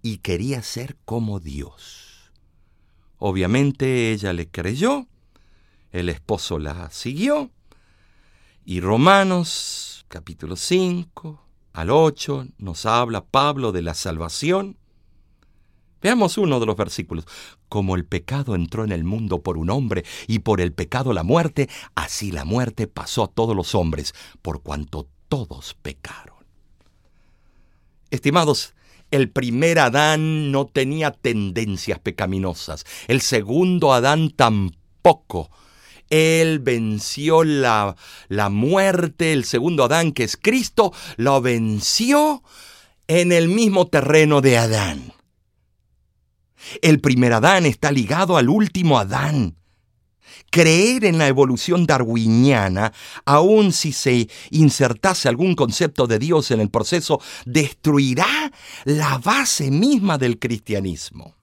y 0.02 0.18
quería 0.18 0.64
ser 0.64 0.98
como 1.06 1.40
Dios. 1.40 2.09
Obviamente 3.20 4.12
ella 4.12 4.32
le 4.32 4.50
creyó, 4.50 5.06
el 5.92 6.08
esposo 6.08 6.58
la 6.58 6.90
siguió, 6.90 7.52
y 8.64 8.80
Romanos 8.80 10.06
capítulo 10.08 10.56
5 10.56 11.46
al 11.74 11.90
8 11.90 12.48
nos 12.58 12.86
habla 12.86 13.26
Pablo 13.26 13.74
de 13.74 13.82
la 13.82 13.94
salvación. 13.94 14.78
Veamos 16.02 16.38
uno 16.38 16.62
de 16.62 16.66
los 16.66 16.78
versículos. 16.78 17.26
Como 17.68 17.96
el 17.96 18.06
pecado 18.06 18.56
entró 18.56 18.86
en 18.86 18.94
el 18.94 19.04
mundo 19.04 19.44
por 19.44 19.58
un 19.58 19.70
hombre 19.70 20.06
y 20.28 20.40
por 20.40 20.62
el 20.62 20.72
pecado 20.72 21.12
la 21.12 21.24
muerte, 21.24 21.70
así 21.96 22.32
la 22.32 22.46
muerte 22.46 22.88
pasó 22.88 23.24
a 23.26 23.28
todos 23.28 23.56
los 23.56 23.76
hombres, 23.76 24.14
por 24.42 24.62
cuanto 24.62 25.08
todos 25.28 25.76
pecaron. 25.82 26.38
Estimados, 28.12 28.74
el 29.12 29.30
primer 29.30 29.80
Adán 29.80 30.52
no 30.52 30.68
tenía 30.68 31.12
tendencias 31.12 32.00
pecaminosas. 32.00 32.86
El 33.08 33.22
segundo 33.22 33.94
Adán 33.94 34.32
tampoco. 34.36 35.50
Él 36.10 36.60
venció 36.60 37.44
la, 37.44 37.96
la 38.28 38.50
muerte. 38.50 39.34
El 39.34 39.46
segundo 39.46 39.84
Adán, 39.84 40.12
que 40.12 40.24
es 40.24 40.38
Cristo, 40.38 40.94
lo 41.18 41.42
venció 41.42 42.44
en 43.08 43.32
el 43.32 43.48
mismo 43.48 43.88
terreno 43.88 44.42
de 44.42 44.58
Adán. 44.58 45.14
El 46.82 47.00
primer 47.00 47.34
Adán 47.34 47.66
está 47.66 47.92
ligado 47.92 48.38
al 48.38 48.50
último 48.50 49.00
Adán. 49.00 49.56
Creer 50.52 51.06
en 51.06 51.18
la 51.18 51.28
evolución 51.28 51.86
darwiniana, 51.86 52.92
aun 53.26 53.72
si 53.72 53.92
se 53.94 54.30
insertase 54.52 55.30
algún 55.30 55.56
concepto 55.56 56.08
de 56.08 56.20
Dios 56.20 56.52
en 56.52 56.60
el 56.60 56.70
proceso, 56.70 57.22
destruirá 57.46 58.52
la 58.86 59.18
base 59.20 59.72
misma 59.72 60.18
del 60.18 60.40
cristianismo. 60.40 61.36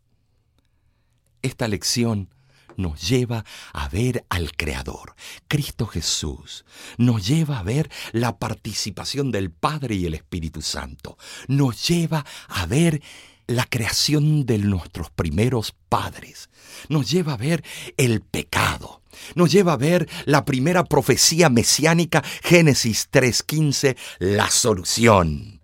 Esta 1.42 1.68
lección 1.68 2.28
nos 2.76 3.08
lleva 3.08 3.44
a 3.72 3.88
ver 3.88 4.24
al 4.28 4.52
Creador, 4.52 5.14
Cristo 5.48 5.86
Jesús. 5.86 6.64
Nos 6.98 7.26
lleva 7.26 7.58
a 7.58 7.62
ver 7.62 7.90
la 8.12 8.38
participación 8.38 9.30
del 9.30 9.50
Padre 9.50 9.94
y 9.94 10.06
el 10.06 10.14
Espíritu 10.14 10.62
Santo. 10.62 11.16
Nos 11.48 11.88
lleva 11.88 12.24
a 12.48 12.66
ver 12.66 13.02
la 13.46 13.64
creación 13.64 14.44
de 14.46 14.58
nuestros 14.58 15.10
primeros 15.10 15.74
padres. 15.88 16.50
Nos 16.88 17.10
lleva 17.10 17.34
a 17.34 17.36
ver 17.36 17.64
el 17.96 18.20
pecado. 18.20 19.02
Nos 19.34 19.50
lleva 19.50 19.74
a 19.74 19.76
ver 19.76 20.08
la 20.24 20.44
primera 20.44 20.84
profecía 20.84 21.48
mesiánica, 21.48 22.22
Génesis 22.42 23.08
3.15, 23.10 23.96
la 24.18 24.50
solución. 24.50 25.60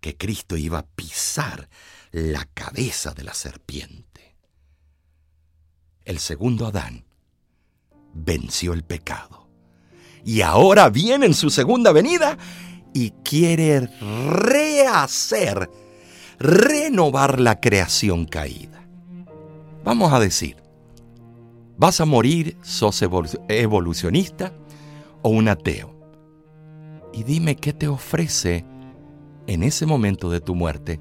Que 0.00 0.16
Cristo 0.16 0.56
iba 0.56 0.78
a 0.78 0.86
pisar 0.86 1.68
la 2.12 2.44
cabeza 2.46 3.12
de 3.12 3.24
la 3.24 3.34
serpiente. 3.34 4.36
El 6.04 6.18
segundo 6.18 6.66
Adán 6.66 7.04
venció 8.14 8.72
el 8.72 8.82
pecado. 8.82 9.48
Y 10.24 10.42
ahora 10.42 10.90
viene 10.90 11.26
en 11.26 11.34
su 11.34 11.50
segunda 11.50 11.92
venida 11.92 12.36
y 12.92 13.10
quiere 13.22 13.88
rehacer 14.30 15.70
renovar 16.38 17.40
la 17.40 17.60
creación 17.60 18.24
caída. 18.24 18.86
Vamos 19.84 20.12
a 20.12 20.20
decir, 20.20 20.56
¿vas 21.76 22.00
a 22.00 22.04
morir, 22.04 22.56
sos 22.62 23.02
evolucionista 23.48 24.52
o 25.22 25.30
un 25.30 25.48
ateo? 25.48 25.94
Y 27.12 27.24
dime 27.24 27.56
qué 27.56 27.72
te 27.72 27.88
ofrece 27.88 28.64
en 29.46 29.62
ese 29.62 29.86
momento 29.86 30.30
de 30.30 30.40
tu 30.40 30.54
muerte 30.54 31.00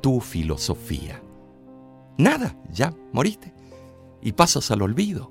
tu 0.00 0.20
filosofía. 0.20 1.22
Nada, 2.18 2.56
ya 2.70 2.92
moriste 3.12 3.54
y 4.20 4.32
pasas 4.32 4.70
al 4.70 4.82
olvido. 4.82 5.30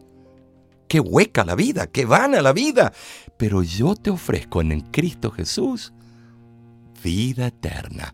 Qué 0.87 0.99
hueca 0.99 1.45
la 1.45 1.55
vida, 1.55 1.87
qué 1.87 2.05
vana 2.05 2.41
la 2.41 2.53
vida. 2.53 2.91
Pero 3.37 3.63
yo 3.63 3.95
te 3.95 4.09
ofrezco 4.09 4.61
en 4.61 4.81
Cristo 4.81 5.31
Jesús 5.31 5.93
vida 7.03 7.47
eterna. 7.47 8.13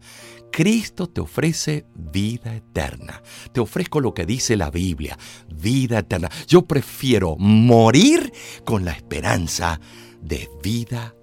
Cristo 0.58 1.08
te 1.08 1.22
ofrece 1.22 1.86
vida 1.94 2.56
eterna. 2.56 3.22
Te 3.52 3.60
ofrezco 3.60 4.02
lo 4.02 4.16
que 4.16 4.26
dice 4.26 4.58
la 4.58 4.72
Biblia, 4.72 5.16
vida 5.54 6.00
eterna. 6.00 6.32
Yo 6.48 6.66
prefiero 6.66 7.36
morir 7.38 8.34
con 8.66 8.84
la 8.84 8.92
esperanza 8.92 9.80
de 10.20 10.50
vida 10.64 11.14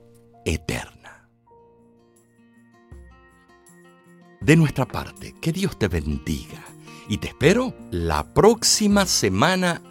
eterna. 0.45 1.29
De 4.41 4.55
nuestra 4.55 4.87
parte, 4.87 5.35
que 5.41 5.51
Dios 5.51 5.81
te 5.81 5.89
bendiga 5.89 6.65
y 7.09 7.19
te 7.19 7.27
espero 7.27 7.75
la 7.91 8.33
próxima 8.35 9.05
semana 9.05 9.83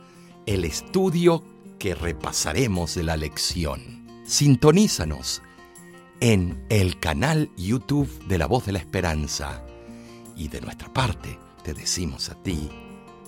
el 0.45 0.63
estudio 0.63 1.43
que 1.79 1.95
repasaremos 1.95 2.95
de 2.95 3.03
la 3.03 3.17
lección. 3.17 4.07
Sintonízanos 4.25 5.41
en 6.23 6.65
el 6.69 7.01
canal 7.01 7.51
YouTube 7.57 8.07
de 8.27 8.37
La 8.37 8.47
Voz 8.47 8.65
de 8.65 8.71
la 8.71 8.79
Esperanza. 8.79 9.61
Y 10.37 10.47
de 10.47 10.61
nuestra 10.61 10.87
parte, 10.93 11.37
te 11.65 11.73
decimos 11.73 12.29
a 12.29 12.41
ti 12.41 12.69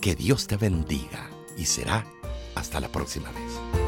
que 0.00 0.14
Dios 0.14 0.46
te 0.46 0.56
bendiga 0.56 1.28
y 1.58 1.66
será 1.66 2.06
hasta 2.54 2.80
la 2.80 2.88
próxima 2.88 3.30
vez. 3.32 3.85